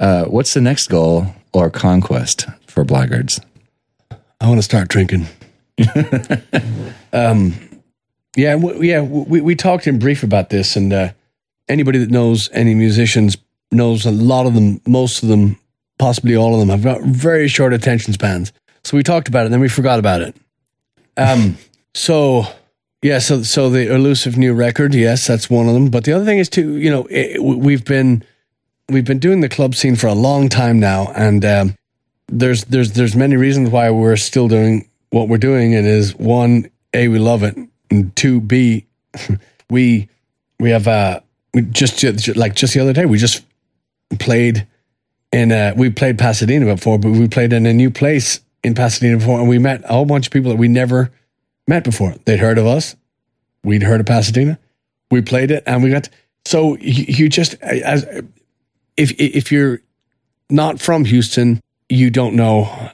[0.00, 3.40] Uh, what's the next goal or conquest for Blackguards?
[4.40, 5.26] I want to start drinking.
[7.12, 7.54] um,
[8.34, 9.02] yeah, w- yeah.
[9.02, 11.10] We we talked in brief about this, and uh,
[11.68, 13.36] anybody that knows any musicians
[13.70, 15.58] knows a lot of them, most of them,
[15.98, 18.52] possibly all of them, have got very short attention spans.
[18.82, 20.34] So we talked about it, and then we forgot about it.
[21.18, 21.58] Um,
[21.94, 22.46] so
[23.02, 25.90] yeah, so so the elusive new record, yes, that's one of them.
[25.90, 28.24] But the other thing is too, you know, it, we've been
[28.90, 31.74] we've been doing the club scene for a long time now, and um,
[32.28, 35.74] there's there's there's many reasons why we're still doing what we're doing.
[35.74, 37.56] And it is one, a we love it,
[37.90, 38.86] and two, b
[39.70, 40.08] we
[40.58, 41.20] we have uh
[41.54, 42.02] we just,
[42.36, 43.44] like just the other day we just
[44.18, 44.66] played
[45.32, 49.18] in uh we played Pasadena before, but we played in a new place in Pasadena
[49.18, 51.10] before, and we met a whole bunch of people that we never
[51.66, 52.14] met before.
[52.24, 52.96] They'd heard of us.
[53.62, 54.58] We'd heard of Pasadena.
[55.10, 56.08] We played it, and we got.
[56.46, 58.22] So you, you just as
[59.00, 59.80] if if you're
[60.50, 62.90] not from Houston, you don't know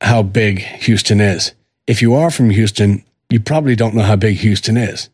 [0.00, 1.52] how big Houston is.
[1.86, 5.08] If you are from Houston, you probably don't know how big Houston is.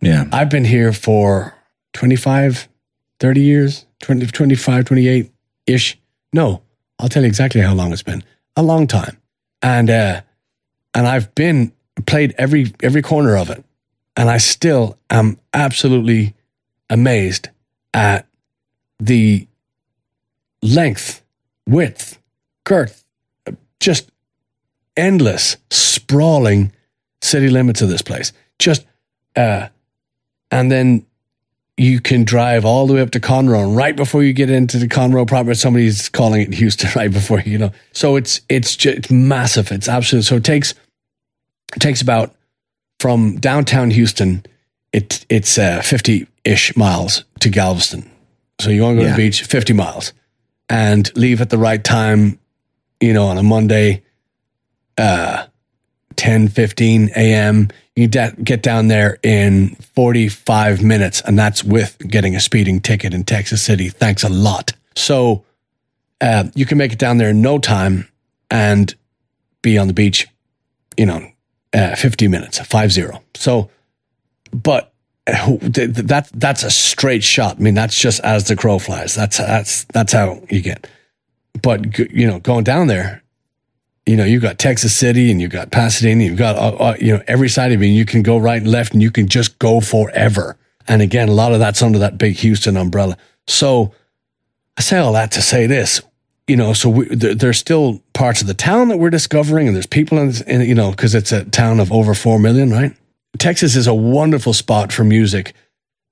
[0.00, 0.24] Yeah.
[0.32, 1.54] I've been here for
[1.92, 2.68] 25,
[3.20, 5.32] 30 years, 20, 25, 28
[5.66, 5.98] ish.
[6.32, 6.62] No,
[6.98, 8.22] I'll tell you exactly how long it's been.
[8.56, 9.16] A long time.
[9.62, 10.20] And, uh,
[10.94, 11.72] and I've been
[12.06, 13.64] played every, every corner of it.
[14.16, 16.34] And I still am absolutely
[16.90, 17.48] amazed
[17.94, 18.26] at
[19.00, 19.47] the
[20.62, 21.22] length,
[21.66, 22.18] width,
[22.64, 23.04] girth,
[23.80, 24.10] just
[24.96, 26.72] endless, sprawling
[27.22, 28.32] city limits of this place.
[28.58, 28.84] Just,
[29.36, 29.68] uh,
[30.50, 31.04] and then
[31.76, 34.78] you can drive all the way up to Conroe, and right before you get into
[34.78, 37.70] the Conroe proper, somebody's calling it Houston right before you know.
[37.92, 39.70] So it's it's just it's massive.
[39.70, 40.22] It's absolute.
[40.24, 40.72] So it takes
[41.76, 42.34] it takes about
[42.98, 44.44] from downtown Houston.
[44.92, 48.10] It it's uh, fifty ish miles to Galveston.
[48.60, 49.14] So you want to go Yeah.
[49.14, 50.12] to the beach, fifty miles,
[50.68, 52.38] and leave at the right time.
[53.00, 54.02] You know, on a Monday,
[54.96, 55.46] uh,
[56.16, 57.68] 10, 15 a.m.
[57.94, 63.14] You da- get down there in 45 minutes, and that's with getting a speeding ticket
[63.14, 63.88] in Texas City.
[63.88, 64.72] Thanks a lot.
[64.96, 65.44] So
[66.20, 68.08] uh, you can make it down there in no time
[68.50, 68.94] and
[69.62, 70.26] be on the beach,
[70.96, 71.30] you know,
[71.72, 73.22] uh, 50 minutes, 5 0.
[73.34, 73.70] So,
[74.52, 74.92] but
[75.28, 77.56] that that's a straight shot.
[77.56, 79.14] I mean, that's just as the crow flies.
[79.14, 80.86] That's that's that's how you get.
[81.60, 83.22] But you know, going down there,
[84.08, 87.14] you know, you've got Texas City and you've got Pasadena, you've got, uh, uh, you
[87.14, 89.58] know, every side of you, you can go right and left and you can just
[89.58, 90.56] go forever.
[90.86, 93.18] And again, a lot of that's under that big Houston umbrella.
[93.46, 93.92] So
[94.78, 96.00] I say all that to say this,
[96.46, 99.76] you know, so we, there, there's still parts of the town that we're discovering and
[99.76, 102.96] there's people in, in you know, because it's a town of over 4 million, right?
[103.36, 105.54] Texas is a wonderful spot for music.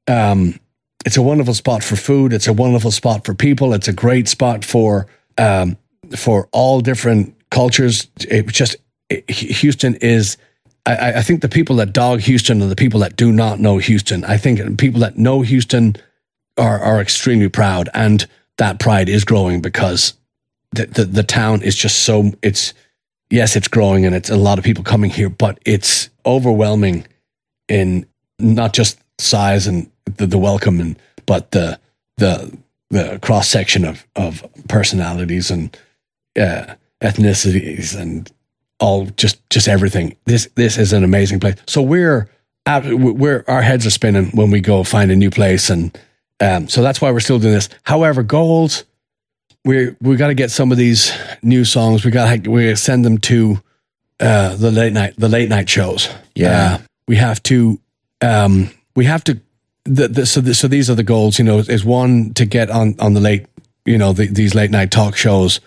[0.07, 0.61] Um,
[1.05, 2.33] it's a wonderful spot for food.
[2.33, 3.73] It's a wonderful spot for people.
[3.73, 5.07] It's a great spot for
[5.39, 5.77] um,
[6.17, 8.09] for all different cultures.
[8.29, 8.77] It just
[9.09, 10.37] it, Houston is.
[10.85, 13.79] I, I think the people that dog Houston are the people that do not know
[13.79, 14.25] Houston.
[14.25, 15.97] I think people that know Houston
[16.59, 18.27] are are extremely proud, and
[18.59, 20.15] that pride is growing because
[20.73, 22.33] the the, the town is just so.
[22.43, 22.75] It's
[23.31, 27.07] yes, it's growing, and it's a lot of people coming here, but it's overwhelming
[27.69, 28.07] in
[28.39, 31.79] not just size and the, the welcome and but the
[32.17, 32.57] the
[32.91, 35.77] the cross section of of personalities and
[36.39, 38.31] uh, ethnicities and
[38.79, 40.17] all just just everything.
[40.27, 41.57] This this is an amazing place.
[41.67, 42.29] So we're
[42.67, 45.99] ab- we're our heads are spinning when we go find a new place, and
[46.41, 47.69] um, so that's why we're still doing this.
[47.85, 48.85] However, goals
[49.67, 51.13] we we got to get some of these
[51.43, 52.05] new songs.
[52.05, 53.61] We got we send them to
[54.21, 56.09] uh, the late night the late night shows.
[56.35, 56.75] Yeah.
[56.75, 57.81] Uh, we have to
[58.21, 59.41] um, we have to
[59.85, 61.39] the, the, so the, so these are the goals.
[61.39, 63.47] You know, is one to get on on the late
[63.85, 65.61] you know the, these late night talk shows,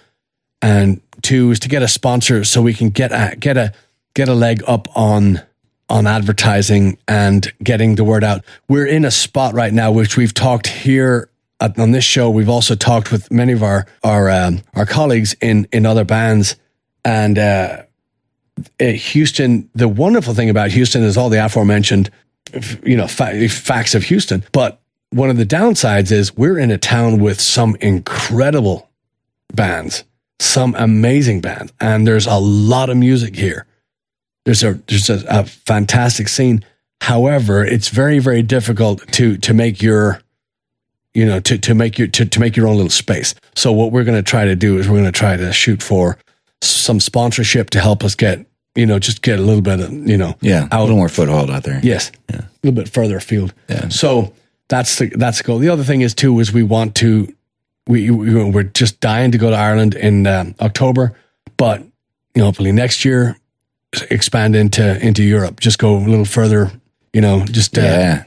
[0.61, 3.73] and two is to get a sponsor so we can get a get a
[4.13, 5.41] get a leg up on
[5.89, 8.43] on advertising and getting the word out.
[8.67, 11.29] We're in a spot right now, which we've talked here
[11.59, 12.29] at, on this show.
[12.29, 16.55] We've also talked with many of our our um, our colleagues in in other bands,
[17.05, 17.83] and uh, uh,
[18.79, 19.69] Uh, Houston.
[19.75, 22.09] The wonderful thing about Houston is all the aforementioned,
[22.83, 24.43] you know, fa- facts of Houston.
[24.51, 24.81] But
[25.11, 28.89] one of the downsides is we're in a town with some incredible
[29.53, 30.03] bands,
[30.39, 33.65] some amazing bands, and there's a lot of music here.
[34.45, 36.63] There's a there's a, a fantastic scene.
[37.01, 40.21] However, it's very very difficult to to make your
[41.13, 43.33] you know to to make your to, to make your own little space.
[43.55, 45.81] So what we're going to try to do is we're going to try to shoot
[45.81, 46.17] for
[46.61, 48.45] some sponsorship to help us get
[48.75, 50.67] you know just get a little bit of you know Yeah.
[50.71, 51.79] A out little more foothold out there.
[51.83, 52.11] Yes.
[52.29, 53.53] A little bit further afield.
[53.69, 53.89] Yeah.
[53.89, 54.33] So
[54.67, 55.59] that's the that's the goal.
[55.59, 57.33] The other thing is too is we want to
[57.87, 61.17] we, we we're just dying to go to Ireland in um, October,
[61.57, 61.89] but you
[62.41, 63.35] know hopefully next year
[64.11, 65.59] expand into into Europe.
[65.59, 66.71] Just go a little further.
[67.13, 68.23] You know, just uh, Yeah.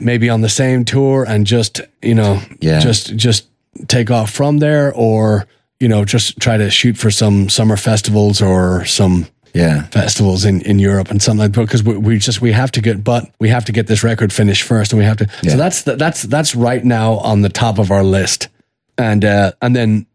[0.00, 2.78] maybe on the same tour and just you know Yeah.
[2.78, 3.46] just just
[3.88, 5.46] take off from there or
[5.82, 9.82] you know just try to shoot for some summer festivals or some Yeah.
[9.90, 12.80] festivals in, in Europe and something like that because we, we just we have to
[12.80, 15.50] get but we have to get this record finished first and we have to Yeah.
[15.52, 18.48] so that's the, that's that's right now on the top of our list
[18.96, 20.06] and uh and then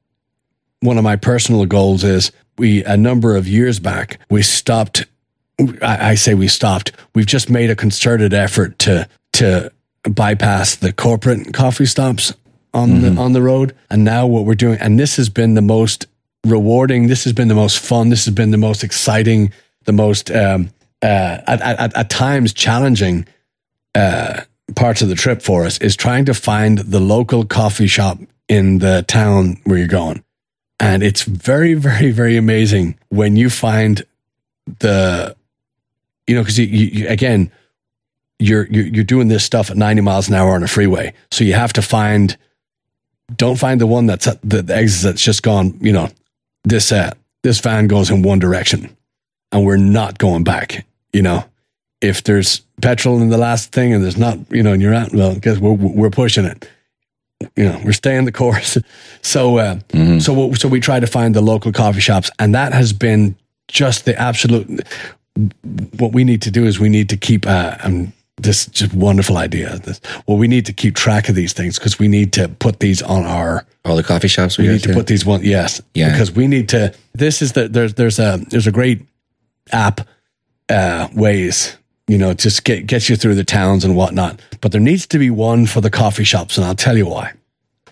[0.79, 5.05] one of my personal goals is we a number of years back we stopped
[5.81, 9.71] I, I say we stopped we've just made a concerted effort to to
[10.09, 12.33] bypass the corporate coffee stops
[12.73, 15.61] on the on the road and now what we're doing and this has been the
[15.61, 16.05] most
[16.45, 19.51] rewarding this has been the most fun this has been the most exciting
[19.85, 20.69] the most um
[21.01, 23.27] uh, at, at, at times challenging
[23.95, 24.41] uh,
[24.75, 28.79] parts of the trip for us is trying to find the local coffee shop in
[28.79, 30.23] the town where you're going.
[30.79, 34.03] And it's very, very, very amazing when you find
[34.79, 35.35] the,
[36.27, 37.51] you know, because you, you, again,
[38.39, 41.43] you're, you're you're doing this stuff at 90 miles an hour on a freeway, so
[41.43, 42.37] you have to find.
[43.35, 45.77] Don't find the one that's at the, the exit that's just gone.
[45.81, 46.09] You know,
[46.63, 47.11] this uh,
[47.43, 48.95] this van goes in one direction,
[49.51, 50.85] and we're not going back.
[51.11, 51.43] You know,
[52.01, 55.13] if there's petrol in the last thing and there's not, you know, and you're out,
[55.13, 56.69] well, guess we're we're pushing it.
[57.55, 58.77] You know, we're staying the course.
[59.23, 60.19] So, uh, Mm-hmm.
[60.19, 63.35] so we- so we try to find the local coffee shops, and that has been
[63.67, 64.87] just the absolute.
[65.97, 69.37] What we need to do is we need to keep uh, um, this just wonderful
[69.37, 69.79] idea.
[69.79, 72.79] This, well, we need to keep track of these things because we need to put
[72.79, 74.93] these on our All the coffee shops we, we need to to.
[74.93, 76.11] put these one yes Yeah.
[76.11, 79.01] because we need to this is the there's there's a there's a great
[79.71, 80.01] app
[80.69, 81.75] uh Waze
[82.07, 85.17] you know just get gets you through the towns and whatnot but there needs to
[85.17, 87.33] be one for the coffee shops and i'll tell you why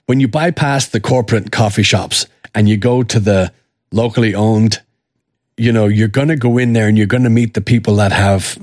[0.05, 3.51] when you bypass the corporate coffee shops and you go to the
[3.91, 4.81] locally owned
[5.57, 7.95] you know you're going to go in there and you're going to meet the people
[7.95, 8.57] that have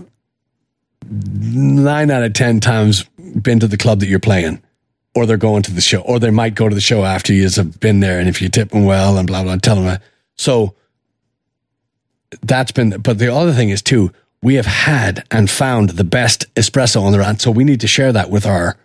[1.13, 3.05] nine out of ten times
[3.41, 4.63] been to the club that you're playing
[5.15, 7.49] or they're going to the show, or they might go to the show after you
[7.49, 8.19] have been there.
[8.19, 9.85] And if you tip them well and blah, blah, tell them.
[9.85, 10.03] that.
[10.37, 10.75] So
[12.41, 16.53] that's been, but the other thing is too, we have had and found the best
[16.55, 17.41] espresso on the road.
[17.41, 18.77] So we need to share that with our,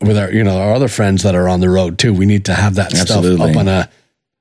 [0.00, 2.12] with our, you know, our other friends that are on the road too.
[2.12, 3.36] We need to have that Absolutely.
[3.36, 3.88] stuff up on a,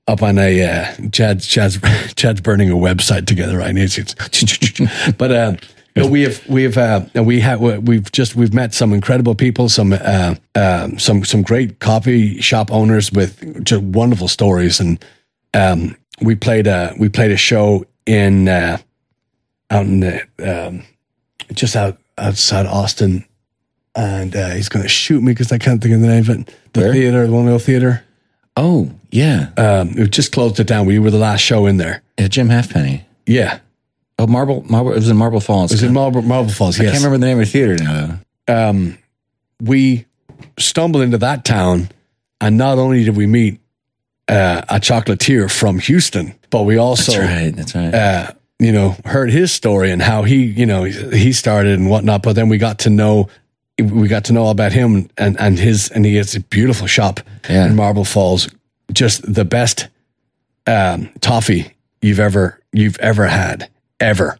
[0.07, 1.79] up on a, uh, Chad's, Chad's,
[2.15, 3.85] Chad's burning a website together right now.
[5.17, 5.55] But, uh,
[6.03, 9.69] no, we have we have uh, we have we've just we've met some incredible people,
[9.69, 15.03] some uh, uh, some some great coffee shop owners with just wonderful stories, and
[15.53, 18.77] um, we played a we played a show in uh,
[19.71, 20.83] out in the um,
[21.53, 23.25] just out outside Austin,
[23.95, 26.29] and uh, he's going to shoot me because I can't think of the name of
[26.29, 26.55] it.
[26.73, 26.93] The Where?
[26.93, 28.03] theater, the One Wheel Theater.
[28.57, 30.85] oh yeah, Um, we just closed it down.
[30.85, 32.03] We were the last show in there.
[32.19, 33.05] yeah, Jim Halfpenny.
[33.25, 33.59] Yeah,
[34.19, 34.91] Oh, Marble, Marble.
[34.91, 35.71] It was in Marble Falls.
[35.71, 36.79] it was in Marble, Marble Falls.
[36.79, 38.19] I can't remember the name of the theater now.
[38.47, 38.69] Though.
[38.69, 38.97] um,
[39.61, 40.05] we
[40.57, 41.89] stumbled into that town,
[42.41, 43.59] and not only did we meet
[44.27, 47.55] uh, a chocolatier from Houston, but we also, That's right.
[47.55, 47.93] That's right.
[47.93, 52.21] uh, you know, heard his story and how he, you know, he started and whatnot.
[52.23, 53.29] But then we got to know,
[53.81, 56.85] we got to know all about him and and his, and he has a beautiful
[56.87, 57.67] shop Yeah.
[57.67, 58.49] in Marble Falls,
[58.91, 59.87] just the best
[60.67, 63.69] um, toffee you've ever you've ever had
[63.99, 64.37] ever.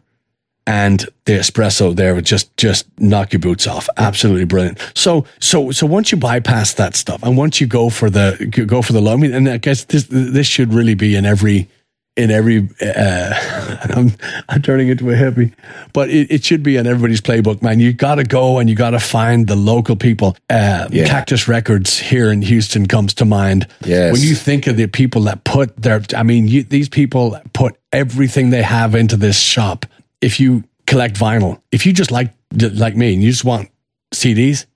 [0.66, 3.88] And the espresso there would just just knock your boots off.
[3.96, 4.78] Absolutely brilliant.
[4.94, 8.82] So so so once you bypass that stuff and once you go for the go
[8.82, 11.68] for the low I mean, and i guess this this should really be in every
[12.16, 14.12] in every uh I'm,
[14.48, 15.52] I'm turning into a hippie
[15.92, 18.98] but it, it should be in everybody's playbook man you gotta go and you gotta
[18.98, 21.06] find the local people uh Yeah.
[21.06, 24.12] cactus records here in houston comes to mind Yes.
[24.12, 27.76] when you think of the people that put their i mean you, these people put
[27.92, 29.86] everything they have into this shop
[30.20, 32.32] if you collect vinyl if you just like
[32.74, 33.68] like me and you just want
[34.12, 34.66] cds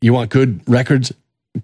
[0.00, 1.12] you want good records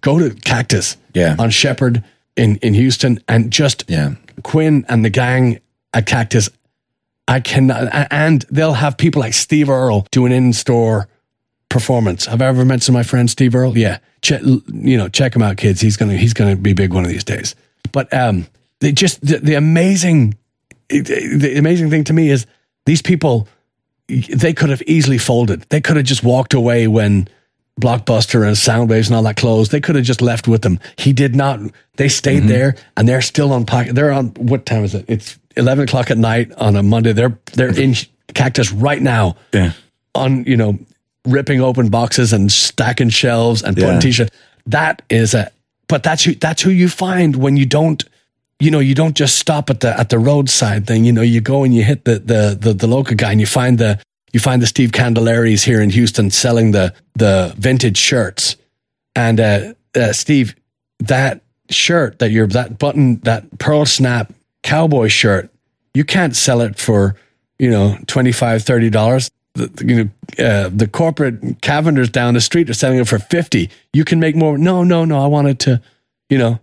[0.02, 1.34] go to cactus Yeah.
[1.38, 2.04] on shepherd
[2.36, 4.14] in in houston and just yeah.
[4.44, 5.58] Quinn and the gang
[5.92, 6.48] at cactus
[7.26, 11.08] i cannot and they'll have people like steve earle do an in-store
[11.74, 12.26] performance.
[12.26, 13.76] Have i ever mentioned my friend steve earle?
[13.76, 13.98] Yeah.
[14.22, 15.80] Check you know check him out kids.
[15.80, 17.56] He's gonna he's gonna be big one of these days.
[17.90, 18.46] But um
[18.78, 20.38] they just the, the amazing
[20.88, 22.46] the amazing thing to me is
[22.86, 23.48] these people
[24.06, 25.62] they could have easily folded.
[25.62, 27.26] They could have just walked away when
[27.80, 29.72] blockbuster and soundwaves and all that closed.
[29.72, 30.78] They could have just left with them.
[30.96, 31.60] He did not.
[31.96, 32.48] They stayed mm-hmm.
[32.48, 33.94] there and they're still on pocket.
[33.94, 35.04] They're on what time is it?
[35.08, 37.12] It's 11 o'clock at night on a monday.
[37.12, 37.94] They're they're in
[38.32, 39.36] cactus right now.
[39.52, 39.72] Yeah.
[40.14, 40.78] on you know
[41.26, 44.00] ripping open boxes and stacking shelves and putting Yeah.
[44.00, 44.36] t-shirts.
[44.66, 45.50] That is a
[45.88, 48.04] but that's who that's who you find when you don't
[48.60, 51.04] you know you don't just stop at the at the roadside thing.
[51.04, 53.46] You know you go and you hit the the the, the local guy and you
[53.46, 53.98] find the
[54.34, 58.56] you find the Steve Candelaris here in Houston selling the the vintage shirts.
[59.16, 60.56] And uh, uh Steve
[60.98, 64.32] that shirt that you're that button that pearl snap
[64.62, 65.50] cowboy shirt
[65.94, 67.16] you can't sell it for
[67.58, 69.30] you know 25 30 dollars.
[69.54, 73.70] The, you know uh, the corporate cavenders down the street are selling it for 50
[73.92, 74.58] you can make more.
[74.58, 75.22] No no no.
[75.22, 75.80] I wanted to
[76.28, 76.58] you know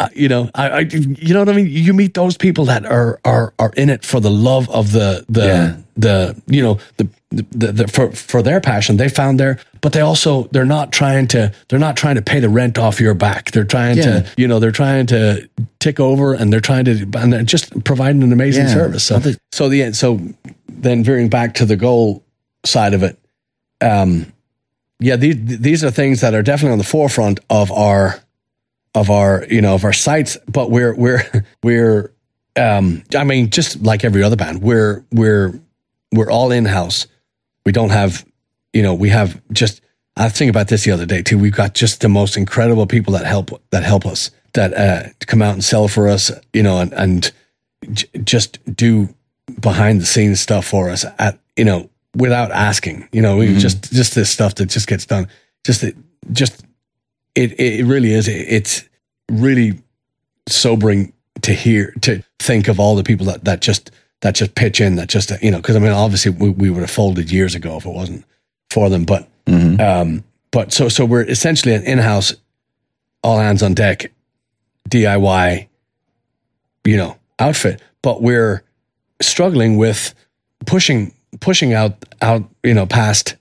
[0.00, 1.68] uh, you know, I, I, you know what I mean.
[1.68, 5.24] You meet those people that are are are in it for the love of the
[5.28, 5.76] the Yeah.
[5.96, 8.96] the you know the, the, the for for their passion.
[8.96, 12.40] They found their, but they also they're not trying to they're not trying to pay
[12.40, 13.50] the rent off your back.
[13.52, 14.04] They're trying Yeah.
[14.22, 15.48] to you know they're trying to
[15.78, 18.74] tick over and they're trying to and they're just providing an amazing Yeah.
[18.74, 19.04] service.
[19.04, 19.20] So
[19.52, 19.96] so the end.
[19.96, 20.18] So
[20.68, 22.24] then veering back to the goal
[22.64, 23.18] side of it,
[23.82, 24.32] um,
[24.98, 28.18] yeah, these these are things that are definitely on the forefront of our
[28.94, 31.22] of our you know of our sites, but we're we're
[31.62, 32.12] we're
[32.56, 35.60] um, I mean just like every other band, we're we're
[36.12, 37.06] we're all in house.
[37.64, 38.24] We don't have
[38.72, 39.80] you know we have just
[40.16, 41.38] I think about this the other day too.
[41.38, 45.42] We've got just the most incredible people that help that help us that uh, come
[45.42, 47.32] out and sell for us, you know, and and
[47.92, 49.14] j- just do
[49.60, 53.08] behind the scenes stuff for us at you know without asking.
[53.12, 55.28] You know, we just just this stuff that just gets done.
[55.64, 55.96] Just that
[56.32, 56.64] just
[57.34, 58.28] it it really is.
[58.28, 58.88] It, it's
[59.30, 59.80] really
[60.48, 61.12] sobering
[61.42, 64.96] to hear to think of all the people that that just that just pitch in
[64.96, 67.76] that just you know because I mean obviously we, we would have folded years ago
[67.76, 68.24] if it wasn't
[68.68, 69.28] for them but
[69.80, 72.34] um but so so we're essentially an in-house
[73.22, 74.10] all hands on deck
[74.88, 75.68] DIY
[76.84, 78.62] you know outfit but we're
[79.22, 80.14] struggling with
[80.66, 83.36] pushing pushing out out you know past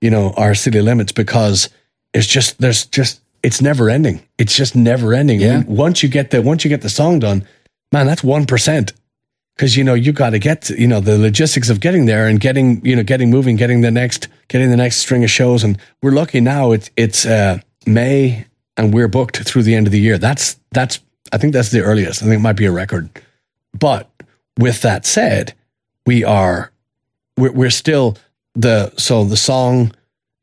[0.00, 1.68] you know our city limits because
[2.14, 4.22] it's just there's just it's never ending.
[4.38, 5.40] It's just never ending.
[5.40, 5.62] Yeah.
[5.66, 7.46] once you get the once you get the song done
[7.92, 8.92] man that's 1%
[9.54, 12.40] because you know you got to get you know the logistics of getting there and
[12.40, 15.62] getting you know getting moving getting the next getting the next string of shows.
[15.62, 18.46] And we're lucky now it's it's uh may
[18.76, 20.18] and we're booked through the end of the year.
[20.18, 21.00] That's that's
[21.32, 22.22] i think that's the earliest.
[22.22, 23.10] I think it might be a record.
[23.78, 24.10] But
[24.58, 25.54] with that said
[26.06, 26.72] we are
[27.36, 28.16] we're, we're still
[28.54, 29.92] the so the song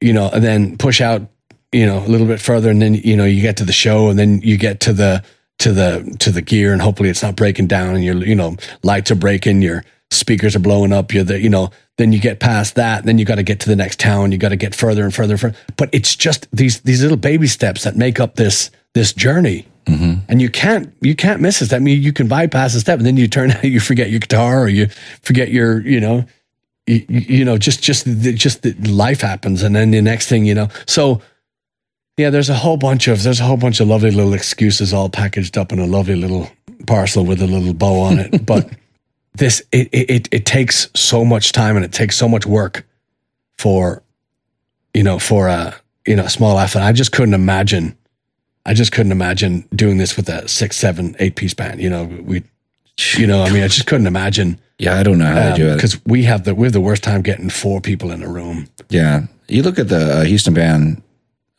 [0.02, 1.28] you know and then push out
[1.72, 4.10] you know a little bit further and then you know you get to the show
[4.10, 5.24] and then you get to the
[5.60, 8.56] to the to the gear and hopefully it's not breaking down and your you know
[8.84, 12.40] lights are breaking your speakers are blowing up you're the you know then you get
[12.40, 14.74] past that then you got to get to the next town you got to get
[14.74, 18.36] further and further, further but it's just these these little baby steps that make up
[18.36, 20.14] this this journey mm-hmm.
[20.28, 21.74] and you can't you can't miss it.
[21.74, 24.20] I mean, you can bypass a step, and then you turn out you forget your
[24.20, 24.88] guitar, or you
[25.22, 26.26] forget your you know,
[26.88, 30.28] you, you you know just just the, just the life happens, and then the next
[30.28, 30.70] thing you know.
[30.88, 31.22] So
[32.20, 35.10] yeah, there's a whole bunch of there's a whole bunch of lovely little excuses all
[35.10, 36.50] packaged up in a lovely little
[36.86, 38.70] parcel with a little bow on it, but.
[39.36, 42.86] This it, it it- takes so much time and it takes so much work
[43.58, 44.02] for
[44.94, 46.82] you know for a you know a small outfit.
[46.82, 47.96] I just couldn't imagine
[48.66, 51.80] I just couldn't imagine doing this with a six, seven, eight piece band.
[51.80, 52.44] You know, we,
[53.16, 55.70] you know, I mean, I just couldn't imagine Yeah, I don't know how they do
[55.70, 55.76] it.
[55.76, 58.68] because we have the we have the worst time getting four people in a room.
[58.90, 61.02] Yeah, you look at the uh, Houston band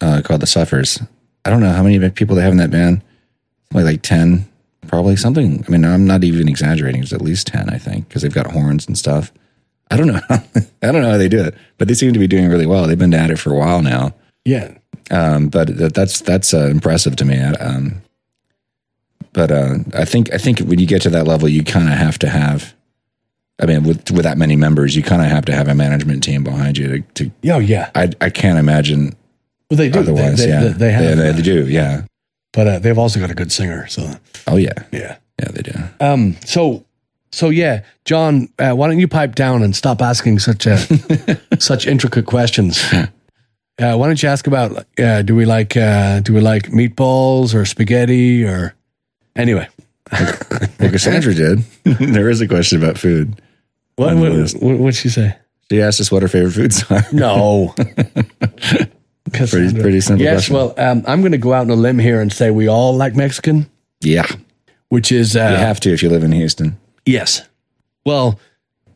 [0.00, 1.00] uh, called the Suffers.
[1.44, 3.02] I don't know how many people they have in that band.
[3.72, 4.48] Like like ten,
[4.86, 5.64] probably something.
[5.66, 7.02] I mean, I'm not even exaggerating.
[7.02, 9.32] It's at least ten, I think, because they've got horns and stuff.
[9.90, 10.20] I don't know.
[10.30, 12.86] I don't know how they do it, but they seem to be doing really well.
[12.86, 14.14] They've been at it for a while now.
[14.44, 14.74] Yeah,
[15.10, 17.38] Um, but that, that's that's uh, impressive to me.
[17.38, 18.02] Um,
[19.32, 21.94] but uh, I think I think when you get to that level, you kind of
[21.94, 22.74] have to have.
[23.62, 26.24] I mean, with with that many members, you kind of have to have a management
[26.24, 27.28] team behind you to.
[27.28, 27.90] to oh yeah.
[27.94, 29.14] I I can't imagine
[29.70, 30.00] Well, they do.
[30.00, 30.38] Otherwise.
[30.38, 31.66] they, yeah, they, they have, They, uh, they do.
[31.68, 32.02] Yeah.
[32.52, 33.86] but uh, they've also got a good singer.
[33.88, 34.10] So
[34.46, 34.72] Oh yeah.
[34.92, 35.16] yeah.
[35.38, 35.72] Yeah, they do.
[36.00, 36.36] Um.
[36.44, 36.84] So
[37.32, 40.76] so yeah, John, uh, why don't you pipe down and stop asking such a
[41.58, 42.82] such intricate questions?
[42.92, 43.08] Uh,
[43.96, 47.64] why don't you ask about uh, do we like uh, do we like meatballs or
[47.64, 48.74] spaghetti or
[49.36, 49.68] anyway?
[50.80, 51.58] Well, Cassandra did.
[51.84, 53.40] there is a question about food.
[53.96, 55.36] What what, what'd she say?
[55.70, 57.04] She asked us what our favorite foods are.
[57.12, 57.74] No.
[59.30, 60.54] Pretty pretty simple Yes, question.
[60.56, 62.96] well, um, I'm going to go out on a limb here and say we all
[62.96, 63.68] like Mexican,
[64.00, 64.26] yeah,
[64.88, 66.78] which is uh, you have to if you live in Houston.
[67.06, 67.42] yes.
[68.06, 68.40] Well,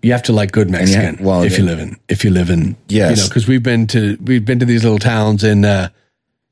[0.03, 2.77] you have to like good Mexican well, if you live in if you live in
[2.89, 3.11] Yes.
[3.11, 5.89] you know because we've been to we've been to these little towns in uh,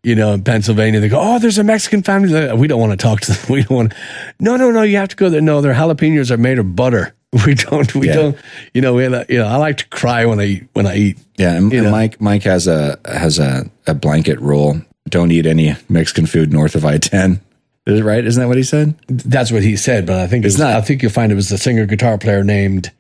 [0.02, 1.00] you know in Pennsylvania.
[1.00, 2.52] They go, oh, there's a Mexican family.
[2.54, 3.40] We don't want to talk to them.
[3.52, 3.90] We don't want.
[3.92, 3.96] To,
[4.40, 4.82] No, no, no.
[4.82, 5.40] You have to go there.
[5.40, 7.14] No, their jalapenos are made of butter.
[7.46, 7.94] We don't.
[7.94, 8.14] We Yeah.
[8.16, 8.36] don't.
[8.74, 8.92] You know.
[8.94, 9.46] We you know.
[9.46, 11.18] I like to cry when I eat when I eat.
[11.38, 11.90] Yeah, and, and.
[11.90, 16.74] Mike Mike has a has a, a blanket rule: don't eat any Mexican food north
[16.74, 17.40] of I ten.
[17.86, 18.24] Is it right?
[18.24, 18.94] Isn't that what he said?
[19.08, 20.74] That's what he said, but I think it's It's not.
[20.74, 22.92] I think you'll find it was the singer guitar player named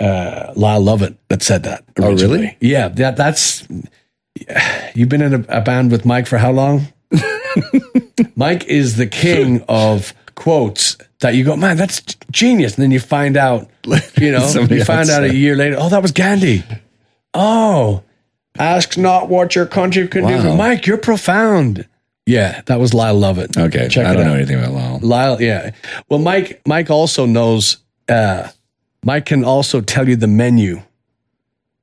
[0.00, 1.84] uh, Lyle Lovett that said that.
[1.98, 2.12] Oh, really?
[2.12, 2.56] originally.
[2.60, 3.66] Yeah, that that's.
[4.94, 6.88] You've been in a, a band with Mike for how long?
[8.36, 13.00] Mike is the king of quotes that you go, man, that's genius, and then you
[13.00, 13.68] find out,
[14.18, 16.64] you know, you find out a year later, oh, that was Gandhi.
[17.32, 18.02] Oh,
[18.58, 20.34] ask not what your country can do.
[20.34, 20.42] Wow.
[20.42, 20.56] For.
[20.56, 21.86] Mike, you're profound.
[22.26, 23.56] Yeah, that was Lyle Lovett.
[23.56, 24.28] Okay, Check I it don't out.
[24.30, 24.98] know anything about Lyle.
[25.00, 25.70] Lyle, yeah.
[26.08, 27.78] Well, Mike, Mike also knows.
[28.08, 28.48] Uh,
[29.04, 30.82] Mike can also tell you the menu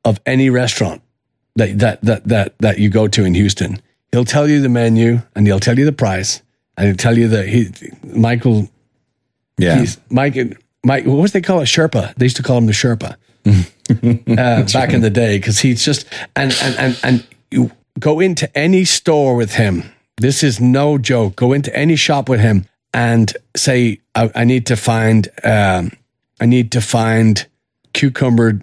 [0.03, 1.01] of any restaurant
[1.55, 3.82] that that that that that you go to in Houston.
[4.11, 6.41] He'll tell you the menu and he'll tell you the price
[6.78, 7.69] and he'll tell you that he
[8.03, 8.69] Michael
[9.57, 10.36] Yeah, he's Mike
[10.84, 12.13] Mike what was they call it Sherpa?
[12.15, 13.15] They used to call him the Sherpa
[14.37, 18.55] uh, back in the day because he's just and and and and you go into
[18.57, 19.83] any store with him.
[20.17, 21.35] This is no joke.
[21.35, 25.91] Go into any shop with him and say, "I, I need to find, um,
[26.39, 27.45] I need to find
[27.93, 28.59] cucumber,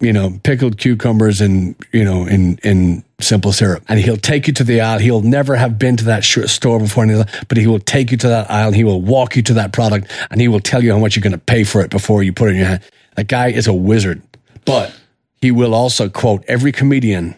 [0.00, 4.52] you know, pickled cucumbers and you know, in in simple syrup." And he'll take you
[4.54, 5.00] to the aisle.
[5.00, 7.06] He'll never have been to that store before,
[7.48, 8.72] but he will take you to that aisle.
[8.72, 11.22] He will walk you to that product, and he will tell you how much you're
[11.22, 12.82] going to pay for it before you put it in your hand.
[13.16, 14.22] That guy is a wizard,
[14.64, 14.94] but
[15.40, 17.36] he will also quote every comedian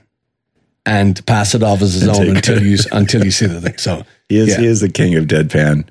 [0.86, 3.78] and pass it off as his own until you until you see the thing.
[3.78, 4.48] So he is.
[4.48, 4.58] yeah.
[4.60, 5.86] He is the king of deadpan.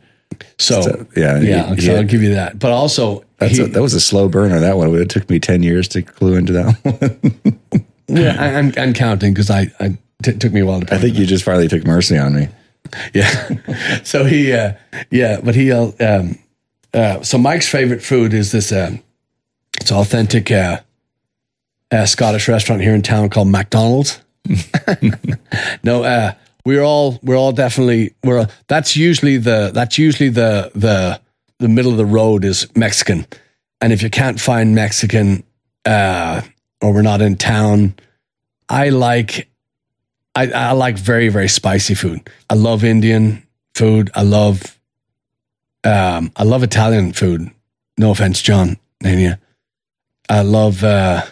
[0.58, 1.74] so, So, yeah, yeah.
[1.76, 2.60] he- so he- I'll give you that.
[2.60, 4.60] But also, That's he- a, that was a slow burner.
[4.60, 4.94] That one.
[4.96, 6.76] It took me ten years to clue into that
[7.74, 7.82] one.
[8.08, 10.94] yeah, I, I'm, I'm counting because I, I t- took me a while to.
[10.94, 12.48] I think you just finally took mercy on me.
[13.14, 13.50] Yeah.
[14.04, 14.74] so he, uh,
[15.10, 16.38] yeah, but he, uh, um,
[16.94, 19.02] uh, so Mike's favorite food is this, um,
[19.82, 20.82] it's authentic, uh,
[21.94, 24.20] uh, Scottish restaurant here in town called McDonald's.
[25.84, 26.34] no, uh,
[26.66, 31.22] we're all, we're all definitely, we're, that's usually the, that's usually the, the,
[31.60, 33.28] the middle of the road is Mexican.
[33.80, 35.44] And if you can't find Mexican,
[35.86, 36.41] uh,
[36.82, 37.96] or we're not in town,
[38.68, 39.50] I like,
[40.36, 42.28] I, I like very, very spicy food.
[42.50, 43.44] I love Indian
[43.76, 44.10] food.
[44.16, 44.80] I love,
[45.84, 47.52] um, I love Italian food.
[47.98, 49.38] No offense, John, Nania.
[50.28, 51.24] I love, uh,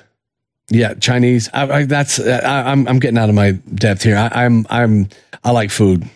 [0.71, 1.49] yeah, Chinese.
[1.53, 4.17] I, I, that's I, I'm I'm getting out of my depth here.
[4.17, 5.09] I, I'm I'm
[5.43, 6.09] I like food.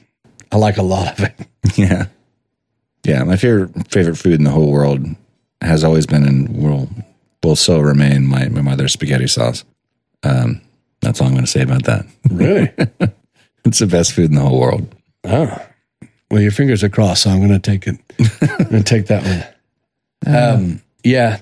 [0.52, 1.34] I like a lot of it.
[1.76, 2.06] Yeah,
[3.04, 3.24] yeah.
[3.24, 5.04] My favorite favorite food in the whole world
[5.62, 6.88] has always been and will
[7.44, 9.66] will so remain my my mother's spaghetti sauce.
[10.24, 10.62] Um,
[11.02, 12.06] that's all I'm going to say about that.
[12.30, 12.72] Really?
[13.66, 14.96] It's the best food in the whole world.
[15.24, 15.68] oh,
[16.30, 17.98] well, your fingers are crossed, so I'm going to take it.
[18.42, 19.44] I'm going to take that one.
[20.28, 21.42] Um, yeah,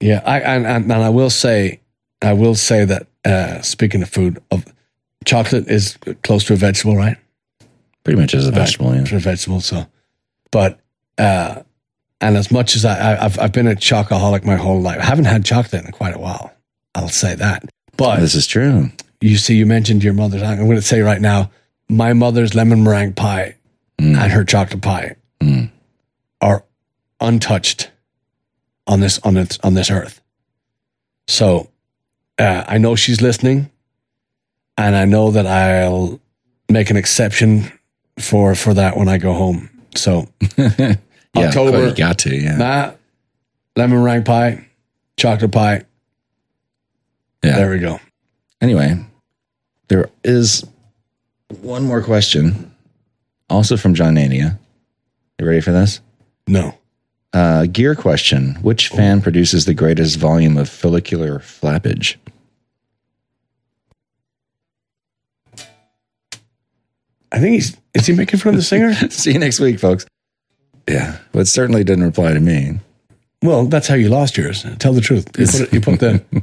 [0.00, 0.20] yeah.
[0.26, 1.80] I and I will say,
[2.22, 4.64] I will say that uh, speaking of food, of
[5.24, 7.16] chocolate is close to a vegetable, right?
[8.04, 8.94] Pretty much as a vegetable.
[8.94, 9.02] Yeah.
[9.02, 9.60] a vegetable.
[9.60, 9.86] So,
[10.50, 10.78] but
[11.18, 11.62] uh,
[12.20, 15.04] and as much as I, I I've I've been a chocoholic my whole life, I
[15.04, 16.52] haven't had chocolate in quite a while.
[16.94, 17.64] I'll say that.
[17.96, 18.90] But This is true.
[19.20, 20.42] you see, you mentioned your mother's.
[20.42, 21.50] I'm going to say right now,
[21.88, 23.56] my mother's lemon meringue pie
[23.98, 24.14] Mm.
[24.22, 25.70] and her chocolate pie Mm.
[26.42, 26.64] are
[27.20, 27.90] untouched
[28.86, 30.20] on this on this on this earth.
[31.28, 31.70] So,
[32.38, 33.70] uh, I know she's listening,
[34.76, 36.20] and I know that I'll
[36.68, 37.70] make an exception
[38.18, 39.70] for for that when I go home.
[39.94, 40.28] So,
[40.58, 40.96] Yeah,
[41.48, 41.88] October.
[41.88, 42.34] you got to.
[42.34, 42.98] Yeah, Matt,
[43.76, 44.66] lemon meringue pie,
[45.16, 45.84] chocolate pie.
[47.44, 47.56] yeah.
[47.56, 48.00] There we go.
[48.60, 48.96] Anyway,
[49.88, 50.64] there is
[51.60, 52.74] one more question,
[53.50, 54.58] also from John Nania.
[55.38, 56.00] You ready for this?
[56.46, 56.74] No.
[57.34, 62.16] Uh, gear question: Which fan produces the greatest volume of follicular flappage?
[67.36, 68.94] I think he's is he making fun of the singer?
[69.10, 70.06] See you next week, folks.
[70.88, 72.80] Yeah, but it certainly didn't reply to me.
[73.42, 74.64] well, that's how you lost yours.
[74.78, 75.26] Tell the truth.
[75.38, 76.24] You put, it, you put the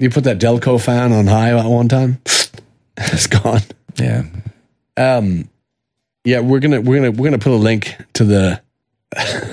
[0.00, 2.20] you put that Delco fan on high at one time.
[2.96, 3.60] it's gone.
[3.96, 4.24] Yeah,
[4.96, 5.48] Um,
[6.24, 8.60] yeah, we're gonna we're gonna we're gonna put a link to the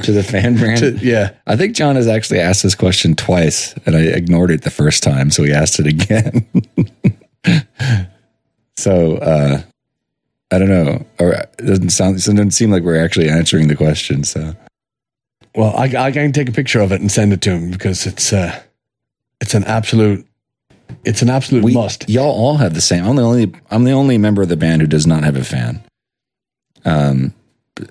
[0.03, 0.79] to the fan brand.
[0.79, 4.63] to, yeah I think John has actually asked this question twice, and I ignored it
[4.63, 6.47] the first time, so he asked it again.
[8.77, 9.61] so uh,
[10.51, 12.15] I don't know, or it doesn't sound.
[12.15, 14.23] It doesn't seem like we're actually answering the question.
[14.23, 14.55] So
[15.55, 18.05] Well, I, I can take a picture of it and send it to him because
[18.05, 18.57] it's uh,
[19.41, 20.25] it's an absolute,
[21.03, 22.09] it's an absolute we, must.
[22.09, 23.05] y'all all have the same.
[23.05, 23.53] I'm the only.
[23.69, 25.83] I'm the only member of the band who does not have a fan.
[26.85, 27.33] Um,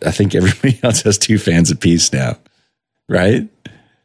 [0.04, 2.38] I think everybody else has two fans apiece now,
[3.08, 3.46] right?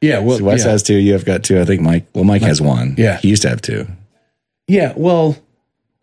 [0.02, 0.72] Yeah, well, So Wes yeah.
[0.72, 0.96] has two.
[0.96, 1.62] You have got two.
[1.62, 2.08] I think Mike.
[2.14, 2.96] Well, Mike has one.
[2.98, 3.18] yeah.
[3.18, 3.88] he used to have two.
[4.68, 4.94] yeah.
[4.98, 5.38] Well,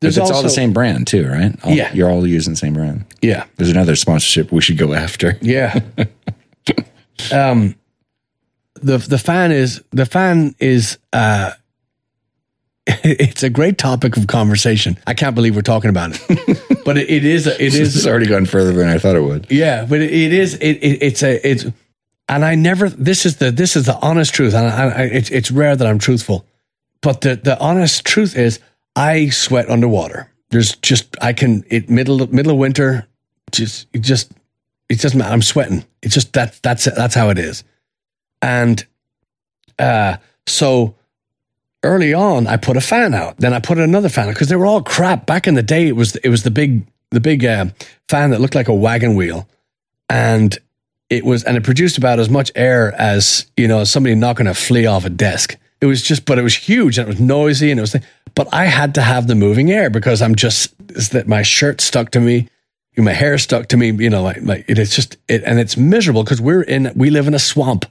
[0.01, 1.55] there's it's also all the same brand too, right?
[1.65, 1.93] All- Yeah.
[1.93, 3.05] you're all using the same brand.
[3.23, 5.37] Yeah, There's another sponsorship we should go after.
[5.41, 5.81] yeah.
[7.33, 7.75] um,
[8.81, 11.51] the the fan is the fan is uh,
[12.87, 14.99] it's a great topic of conversation.
[15.07, 18.27] I can't believe we're talking about it, but it, it is it is has already
[18.27, 19.47] gone further than I thought it would.
[19.51, 21.67] Yeah, but it, it is it, it it's a it's
[22.29, 25.31] and I never this is the this is the honest truth and I, I, it's
[25.31, 26.47] it's rare that I'm truthful,
[27.01, 28.61] but the the honest truth is
[28.99, 30.29] I sweat underwater.
[30.51, 33.07] There's just I can it middle middle of winter
[33.53, 34.33] just it just
[34.89, 35.33] it doesn't matter.
[35.33, 35.85] I'm sweating.
[36.03, 37.63] It's just that that's that's how it is.
[38.43, 38.85] And
[39.79, 40.97] uh, so
[41.85, 43.37] early on, I put a fan out.
[43.37, 45.27] Then I put another fan out because they were all crap.
[45.27, 47.67] Back in the day, it was it was the big the big uh,
[48.09, 49.49] fan that looked like a wagon wheel,
[50.09, 50.59] and
[51.09, 54.55] it was and it produced about as much air as you know somebody knocking a
[54.55, 55.57] flea off a desk.
[55.81, 57.97] It was just, but it was huge and it was noisy and it was.
[58.39, 61.81] But I had to have the moving air because I'm just is that my shirt
[61.81, 62.49] stuck to me,
[62.97, 63.91] my hair stuck to me.
[63.91, 67.27] You know, like, like it's just it, and it's miserable because we're in we live
[67.27, 67.85] in a swamp.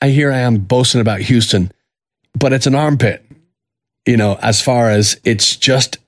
[0.00, 1.70] I here I am boasting about Houston,
[2.32, 3.22] but it's an armpit.
[4.06, 5.98] You know, as far as it's just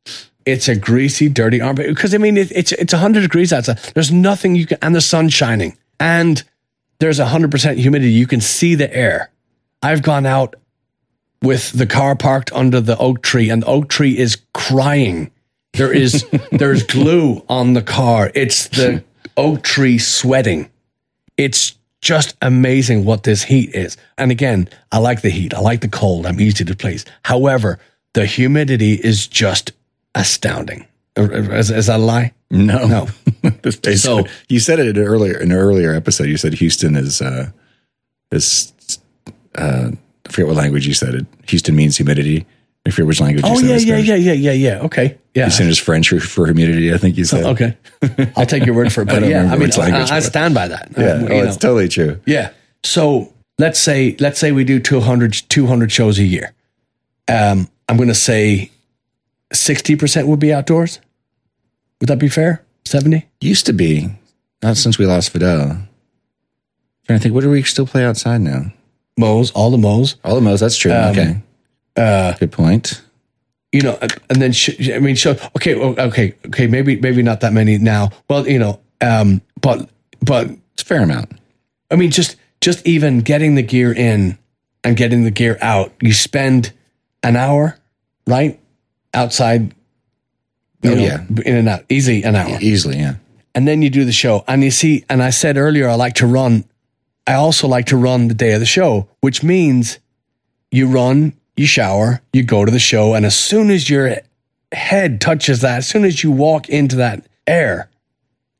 [0.47, 1.89] it's a greasy, dirty armpit.
[1.89, 3.81] Because I mean, it, it's it's hundred degrees outside.
[3.93, 6.43] There's nothing you can, and the sun's shining, and
[7.01, 8.13] there's hundred percent humidity.
[8.13, 9.31] You can see the air.
[9.83, 10.57] I've gone out
[11.43, 15.31] with the car parked under the oak tree, and the oak tree is crying.
[15.75, 18.31] There is there's glue on the car.
[18.35, 19.05] It's the
[19.37, 20.71] oak tree sweating.
[21.37, 23.97] It's just amazing what this heat is.
[24.17, 25.55] And again, I like the heat.
[25.55, 26.27] I like the cold.
[26.27, 27.05] I'm easy to please.
[27.25, 27.79] However,
[28.15, 29.73] the humidity is just
[30.15, 30.87] astounding.
[31.17, 32.33] Is, is that a lie?
[32.51, 33.09] No, No.
[33.97, 36.29] so you said it earlier in an earlier episode.
[36.29, 37.51] You said Houston is uh,
[38.33, 38.73] is
[39.55, 39.91] uh,
[40.29, 41.27] I forget what language you said it.
[41.49, 42.47] Houston means humidity.
[42.87, 43.45] I forget which language.
[43.47, 44.83] Oh you said yeah, yeah, yeah, yeah, yeah, yeah.
[44.85, 45.45] Okay, yeah.
[45.45, 46.93] Houston is French for, humidity.
[46.95, 47.45] I think you said.
[47.45, 47.77] Okay,
[48.37, 49.11] I'll take your word for it.
[49.11, 50.91] I But don't yeah, remember I mean, which language I, I stand by that.
[50.97, 51.69] Yeah, Um, oh, it's know.
[51.69, 52.21] totally true.
[52.27, 52.53] Yeah.
[52.85, 56.55] So let's say let's say we do 200, 200 shows a year.
[57.27, 58.71] Um, I'm going to say
[59.53, 61.01] sixty percent would be outdoors.
[62.01, 62.65] Would that be fair?
[62.87, 63.27] Seventy.
[63.41, 64.09] Used to be,
[64.63, 65.77] not since we lost Fido.
[67.07, 68.73] Trying to think, what do we still play outside now?
[69.19, 70.17] Mows, all the mows.
[70.25, 70.61] All the most.
[70.61, 70.93] That's true.
[70.93, 71.43] Um, okay,
[71.97, 73.03] Uh, good point.
[73.73, 73.99] you know,
[74.31, 75.33] and then sh- I mean, show.
[75.57, 76.67] Okay, okay, okay.
[76.67, 78.11] Maybe maybe not that many now.
[78.31, 79.89] Well, you know, um, but
[80.23, 81.33] but It's a fair amount.
[81.91, 84.39] I mean, just just even getting the gear in
[84.85, 86.73] and getting the gear out, you spend
[87.25, 87.77] an hour,
[88.27, 88.59] right,
[89.13, 89.75] outside.
[90.85, 91.25] Oh, know, yeah.
[91.45, 93.15] in and out, easy an hour, Easily, yeah.
[93.53, 94.45] and then you do the show.
[94.47, 96.65] And you see, and I said earlier, I like to run.
[97.29, 99.99] I also like to run the day of the show, which means
[100.71, 104.17] you run, you shower, you go to the show, and as soon as your
[104.73, 107.91] head touches that, as soon as you walk into that air,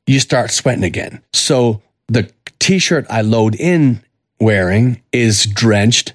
[0.07, 1.23] you start sweating again.
[1.33, 4.03] So the t-shirt I load in
[4.39, 6.13] wearing is drenched.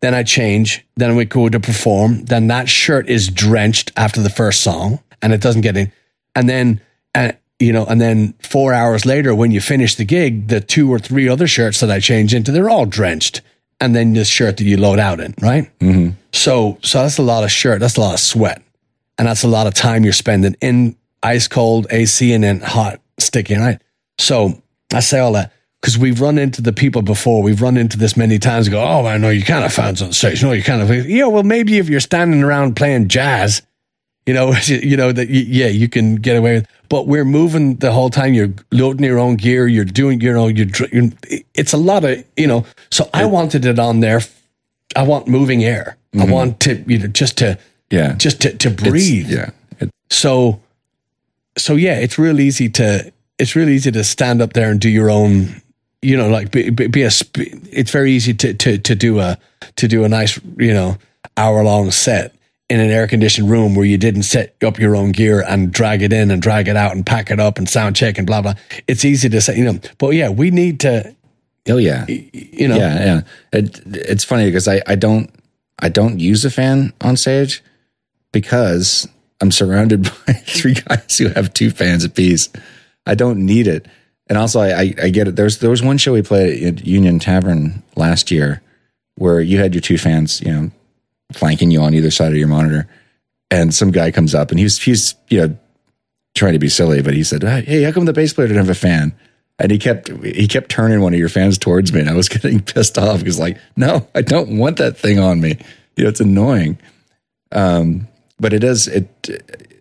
[0.00, 0.86] Then I change.
[0.96, 2.26] Then we go to perform.
[2.26, 5.90] Then that shirt is drenched after the first song, and it doesn't get in.
[6.36, 6.80] And then,
[7.58, 10.98] you know, and then four hours later, when you finish the gig, the two or
[10.98, 13.40] three other shirts that I change into, they're all drenched.
[13.80, 15.70] And then this shirt that you load out in, right?
[15.78, 16.10] Mm-hmm.
[16.32, 17.78] So, so that's a lot of shirt.
[17.80, 18.60] That's a lot of sweat,
[19.18, 23.00] and that's a lot of time you're spending in ice cold AC and then hot
[23.18, 23.80] sticky, right?
[24.18, 24.60] So
[24.92, 27.42] I say all that because we've run into the people before.
[27.42, 28.66] We've run into this many times.
[28.66, 30.42] and Go, oh, I know you kind of fans on stage.
[30.42, 31.26] No, you kind of, yeah.
[31.26, 33.62] Well, maybe if you're standing around playing jazz,
[34.28, 36.66] you know, you know that yeah, you can get away with.
[36.90, 38.34] But we're moving the whole time.
[38.34, 39.66] You're loading your own gear.
[39.66, 40.68] You're doing, you know, you're.
[40.92, 41.10] you're
[41.54, 42.64] it's a lot of, you know.
[42.90, 44.20] So I wanted it on there.
[44.94, 45.96] I want moving air.
[46.14, 46.30] I mm-hmm.
[46.30, 47.58] want to, you know, just to,
[47.90, 48.14] Yeah.
[48.16, 49.30] just to to It's- breathe.
[49.30, 49.50] yeah.
[49.80, 50.60] It- So,
[51.56, 54.88] so yeah, it's real easy to it's real easy to stand up there and do
[54.88, 55.62] your own.
[56.02, 57.10] You know, like be, be, be a.
[57.72, 59.36] It's very easy to to to do a
[59.76, 60.96] to do a nice you know
[61.36, 62.34] hour long set
[62.68, 66.02] in an air conditioned room where you didn't set up your own gear and drag
[66.02, 68.42] it in and drag it out and pack it up and sound check and blah
[68.42, 68.54] blah.
[68.86, 71.14] It's easy to say, you know, but yeah, we need to,
[71.68, 72.06] oh yeah.
[72.06, 73.20] you know, Yeah, yeah.
[73.52, 75.30] It, it's funny because I, I don't
[75.78, 77.62] I don't use a fan on stage
[78.32, 79.08] because
[79.40, 82.50] I'm surrounded by three guys who have two fans apiece.
[83.06, 83.86] I don't need it,
[84.26, 85.36] and also I, I, I get it.
[85.36, 88.60] There's there was one show we played at Union Tavern last year
[89.14, 90.70] where you had your two fans, you know,
[91.32, 92.88] flanking you on either side of your monitor,
[93.50, 95.56] and some guy comes up and he's he's you know
[96.34, 98.70] trying to be silly, but he said, "Hey, how come the bass player didn't have
[98.70, 99.14] a fan?"
[99.58, 102.28] And he kept he kept turning one of your fans towards me, and I was
[102.28, 105.58] getting pissed off because like, no, I don't want that thing on me.
[105.96, 106.78] You know, it's annoying.
[107.50, 108.06] Um,
[108.38, 109.08] but it is it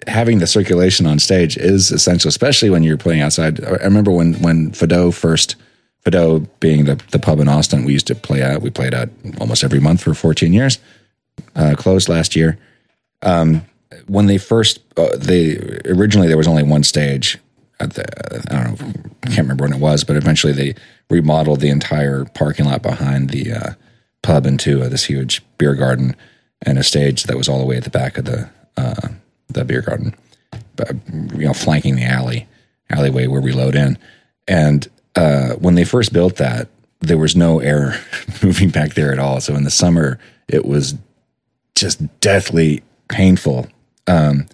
[0.08, 3.64] having the circulation on stage is essential, especially when you're playing outside.
[3.64, 5.56] I remember when when Fido first
[6.00, 8.62] Fido being the the pub in Austin, we used to play out.
[8.62, 9.10] We played out
[9.40, 10.80] almost every month for 14 years.
[11.56, 12.58] Uh, closed last year
[14.08, 17.38] when they first uh, they originally there was only one stage
[17.80, 18.94] at the I don't know
[19.24, 20.76] I can't remember when it was but eventually they
[21.10, 23.74] remodeled the entire parking lot behind the uh,
[24.22, 26.16] pub into uh, this huge beer garden
[26.64, 29.10] and a stage that was all the way at the back of the uh,
[29.50, 30.16] the beer garden
[30.76, 30.92] but,
[31.34, 32.48] you know flanking the alley
[32.90, 33.98] alleyway where we load in.
[34.48, 36.70] And uh, when they first built that,
[37.00, 38.00] there was no air
[38.44, 39.42] moving back there at all.
[39.42, 40.96] So in the summer, it was
[41.80, 43.68] just deathly painful
[44.08, 44.48] um,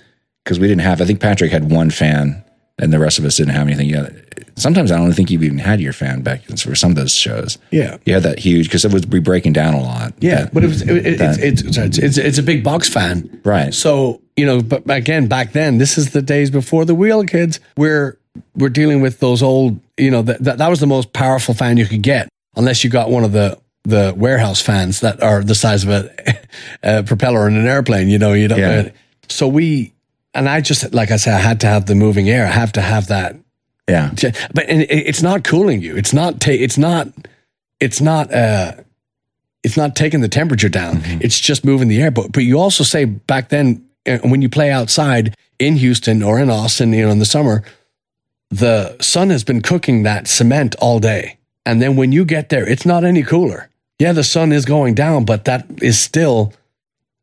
[0.44, 1.02] because we didn't have.
[1.02, 2.44] I think Patrick had one fan,
[2.78, 4.14] and the rest of us didn't have anything yet.
[4.56, 7.58] Sometimes I don't think you've even had your fan back for some of those shows.
[7.72, 7.98] Yeah.
[8.06, 10.14] you had that huge because it was be breaking down a lot.
[10.20, 12.88] Yeah, That- but it was it, it, it's, it's, it's it's it's a big box
[12.90, 13.74] fan, Right.
[13.74, 17.60] So you know, but again, back then, this is the days before the wheel kids.
[17.78, 18.18] We're
[18.56, 21.86] we're dealing with those old, you know, that, that was the most powerful fan you
[21.86, 25.84] could get, unless you got one of the the warehouse fans that are the size
[25.84, 26.40] of a,
[26.84, 28.08] a propeller in an airplane.
[28.08, 28.60] You know, you don't.
[28.60, 28.90] Yeah.
[29.30, 29.94] so we
[30.34, 32.46] and I just like I said, I had to have the moving air.
[32.46, 33.36] I have to have that
[33.90, 34.12] yeah,
[34.54, 35.98] but and it's not cooling you.
[35.98, 36.40] It's not.
[36.40, 37.10] Ta- it's not.
[37.82, 38.34] It's not.
[38.34, 38.76] Uh,
[39.62, 41.02] it's not taking the temperature down.
[41.22, 42.10] It's just moving the air.
[42.10, 46.40] But but you also say back then uh, when you play outside in Houston or
[46.40, 47.64] in Austin, you know, in the summer,
[48.50, 52.68] the sun has been cooking that cement all day, and then when you get there,
[52.68, 53.70] it's not any cooler.
[54.00, 56.54] Yeah, the sun is going down, but that is still,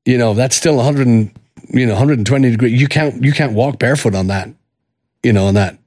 [0.05, 1.31] you know, that's still 100 and
[1.69, 2.81] you know 120 degrees.
[2.81, 4.49] You can't you can't walk barefoot on that,
[5.23, 5.79] you know, on that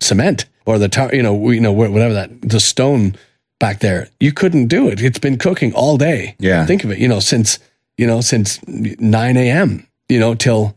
[0.00, 3.16] cement or the tar, you know, you know, whatever that the stone
[3.58, 4.08] back there.
[4.20, 5.00] You couldn't do it.
[5.00, 6.36] It's been cooking all day.
[6.38, 6.66] Yeah.
[6.66, 6.98] think of it.
[6.98, 7.58] You know, since
[7.96, 9.86] you know since nine a.m.
[10.08, 10.74] You know till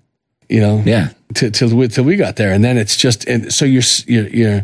[0.47, 3.53] you know yeah, till till we, till we got there, and then it's just and
[3.53, 4.57] so you're you're, you're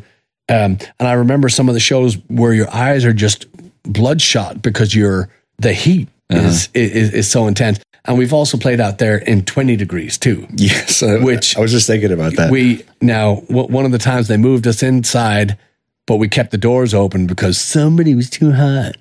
[0.48, 3.48] um, and I remember some of the shows where your eyes are just
[3.86, 5.30] bloodshot because you're
[5.60, 7.80] the heat is, is is so intense.
[8.07, 10.48] And we've also played out there in 20 degrees too.
[10.56, 11.02] yes.
[11.24, 12.52] Which- I was just thinking about that.
[12.52, 15.57] We now w- one of the times they moved us inside,
[16.06, 18.95] but we kept the doors open because somebody was too hot.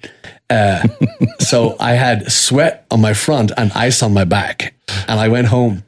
[0.48, 0.86] Uh,
[1.40, 4.73] so I had sweat on my front and ice on my back,
[5.09, 5.82] and I went home.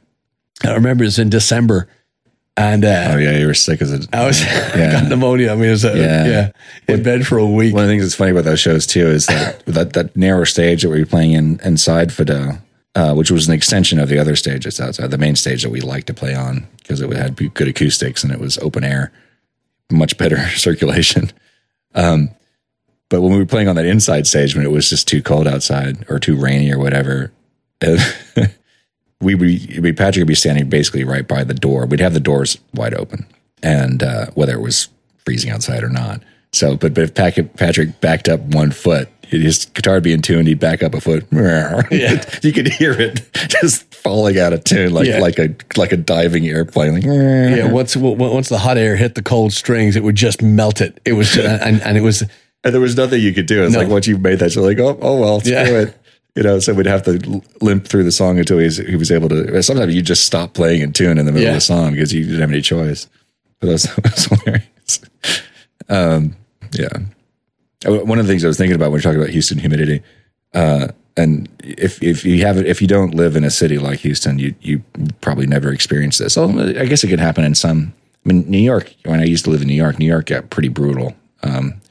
[0.63, 1.87] I remember it was in December,
[2.57, 3.99] and uh, oh yeah, you were sick as a.
[4.11, 4.41] I was
[4.73, 5.51] I got pneumonia.
[5.51, 6.25] I mean, it was uh, Yeah.
[6.25, 6.51] yeah.
[6.93, 7.73] in bed for a week.
[7.73, 10.43] One of the things that's funny about those shows too is that that, that narrow
[10.43, 12.57] stage that we were playing in inside Fido,
[12.95, 15.69] uh, which was an extension of the other stage stages outside the main stage that
[15.69, 19.11] we liked to play on because it had good acoustics and it was open air,
[19.91, 21.31] much better circulation.
[21.93, 22.29] Um,
[23.09, 25.47] but when we were playing on that inside stage when it was just too cold
[25.47, 27.31] outside or too rainy or whatever,
[29.21, 31.85] we we Patrick would be standing basically right by the door.
[31.85, 33.25] We'd have the doors wide open,
[33.63, 34.89] and uh, whether it was
[35.25, 36.21] freezing outside or not.
[36.53, 40.45] So, but but if Patrick, backed up one foot, his guitar would be in tune.
[40.45, 41.25] He'd back up a foot.
[41.91, 42.23] Yeah.
[42.43, 45.19] you could hear it just falling out of tune, like Yeah.
[45.19, 46.93] like a like a diving airplane.
[46.93, 50.79] Like, yeah, once once the hot air hit the cold strings, it would just melt
[50.79, 50.99] it.
[51.05, 52.21] It was and and it was
[52.63, 53.63] and there was nothing you could do.
[53.63, 53.79] It's No.
[53.79, 55.67] like once you've made that, you're like, oh, oh well, screw Yeah.
[55.81, 55.97] it.
[56.37, 59.11] You know, so we'd have to limp through the song until he was, he was
[59.11, 59.63] able to.
[59.63, 61.49] Sometimes you just stop playing in tune in the middle Yeah.
[61.49, 63.07] of the song because you didn't have any choice.
[63.59, 65.01] But that's, that's hilarious.
[65.89, 66.35] Um,
[66.73, 66.89] yeah.
[67.87, 70.03] Uh, One of the things I was thinking about when we're talking about Houston humidity,
[70.53, 73.99] uh, and if if you have it, if you don't live in a city like
[74.01, 74.83] Houston, you you
[75.21, 76.33] probably never experienced this.
[76.35, 76.47] So
[76.79, 77.93] I guess it could happen in some.
[78.25, 78.93] I mean, New York.
[79.05, 81.81] When I used to live in New York, New York got pretty brutal um,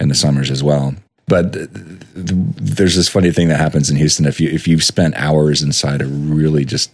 [0.00, 0.94] in the summers as well.
[1.26, 4.84] But th- th- there's this funny thing that happens in Houston if you if you've
[4.84, 6.90] spent hours inside a really just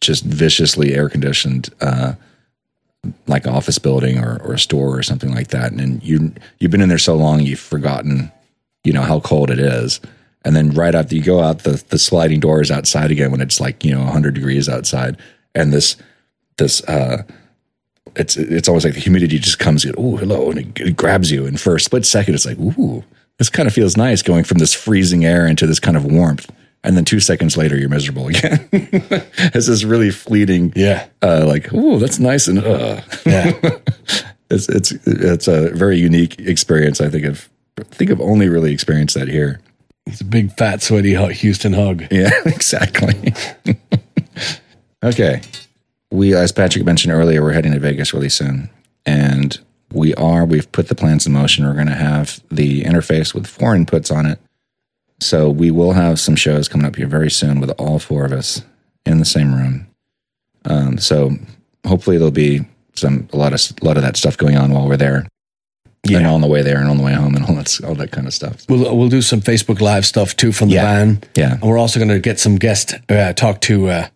[0.00, 2.14] just viciously air conditioned uh,
[3.26, 6.80] like office building or, or a store or something like that, and you you've been
[6.80, 8.32] in there so long you've forgotten
[8.84, 10.00] you know how cold it is,
[10.44, 13.60] and then right after you go out the the sliding doors outside again when it's
[13.60, 15.16] like you know 100 degrees outside,
[15.54, 15.96] and this
[16.56, 17.22] this uh
[18.16, 19.94] it's it's almost like the humidity just comes in.
[19.96, 21.46] Oh, hello, and it, it grabs you.
[21.46, 23.04] And for a split second, it's like, ooh,
[23.38, 26.50] this kind of feels nice going from this freezing air into this kind of warmth.
[26.84, 28.68] And then two seconds later, you're miserable again.
[28.72, 33.00] it's this really fleeting, yeah uh, like, oh, that's nice, and uh.
[33.26, 33.52] yeah
[34.50, 37.00] it's it's it's a very unique experience.
[37.00, 37.48] I think I've
[37.84, 39.60] think I've only really experienced that here.
[40.06, 42.04] it's a big fat sweaty Houston hug.
[42.10, 43.34] Yeah, exactly.
[45.02, 45.40] okay.
[46.10, 48.70] We, as Patrick mentioned earlier, we're heading to Vegas really soon.
[49.04, 49.58] And
[49.92, 51.64] we are, we've put the plans in motion.
[51.64, 54.38] We're going to have the interface with four inputs on it.
[55.20, 58.32] So we will have some shows coming up here very soon with all four of
[58.32, 58.62] us
[59.06, 59.86] in the same room.
[60.64, 61.32] Um, so
[61.86, 62.60] hopefully there'll be
[62.94, 65.26] some, a lot of, a lot of that stuff going on while we're there.
[66.10, 68.12] And on the way there and on the way home and all that, all that
[68.12, 68.64] kind of stuff.
[68.68, 70.84] We'll we'll do some Facebook Live stuff too from the Yeah.
[70.84, 71.22] van.
[71.34, 71.52] Yeah.
[71.54, 74.08] And we're also going to get some guest uh, talk to uh,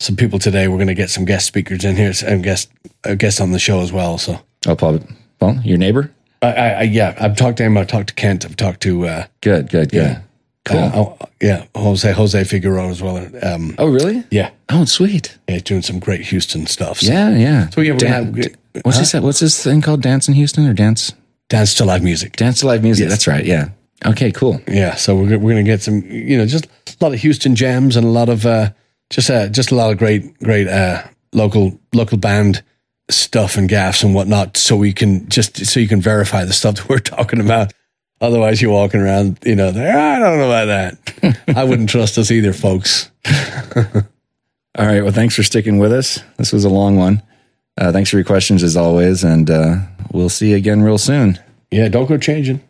[0.00, 0.66] some people today.
[0.66, 2.68] We're going to get some guest speakers in here and guest
[3.04, 4.18] uh, guests on the show as well.
[4.18, 5.00] So Oh, Paul,
[5.38, 6.10] Paul, your neighbor?
[6.42, 7.76] I, I, I yeah, I've talked to him.
[7.78, 8.44] I've talked to Kent.
[8.44, 10.02] I've talked to uh, Good, good, good.
[10.02, 10.20] Yeah.
[10.64, 10.78] Cool.
[10.78, 13.24] uh, oh, yeah, Jose Jose Figueroa as well.
[13.42, 14.24] Um, oh, really?
[14.32, 15.38] yeah, Oh, sweet.
[15.48, 16.98] yeah, doing some great Houston stuff.
[16.98, 17.68] So, Yeah, yeah.
[17.70, 20.02] so yeah, we're Dan, gonna have, What's this What's his thing called?
[20.02, 21.12] Dance in Houston or dance
[21.48, 22.34] Dance to live music.
[22.34, 23.04] Dance to Live Music?
[23.04, 23.10] Yes.
[23.12, 23.44] That's right.
[23.44, 23.68] Yeah.
[24.04, 24.32] Okay.
[24.32, 24.60] Cool.
[24.66, 27.94] Yeah, so we're we're gonna get some, you know, just a lot of Houston jams
[27.96, 28.70] and a lot of uh,
[29.10, 32.64] just uh, just a lot of great great uh, local local band
[33.08, 34.56] stuff and gaffs and whatnot.
[34.56, 37.72] So we can just so you can verify the stuff that we're talking about.
[38.20, 39.98] Otherwise, you're walking around, you know, there.
[39.98, 41.38] I don't know about that.
[41.56, 43.10] I wouldn't trust us either, folks.
[43.76, 45.02] All right.
[45.02, 46.20] Well, thanks for sticking with us.
[46.38, 47.22] This was a long one.
[47.78, 49.76] Uh, thanks for your questions as always, and uh,
[50.12, 51.38] we'll see you again real soon.
[51.70, 52.64] Yeah, don't go changing.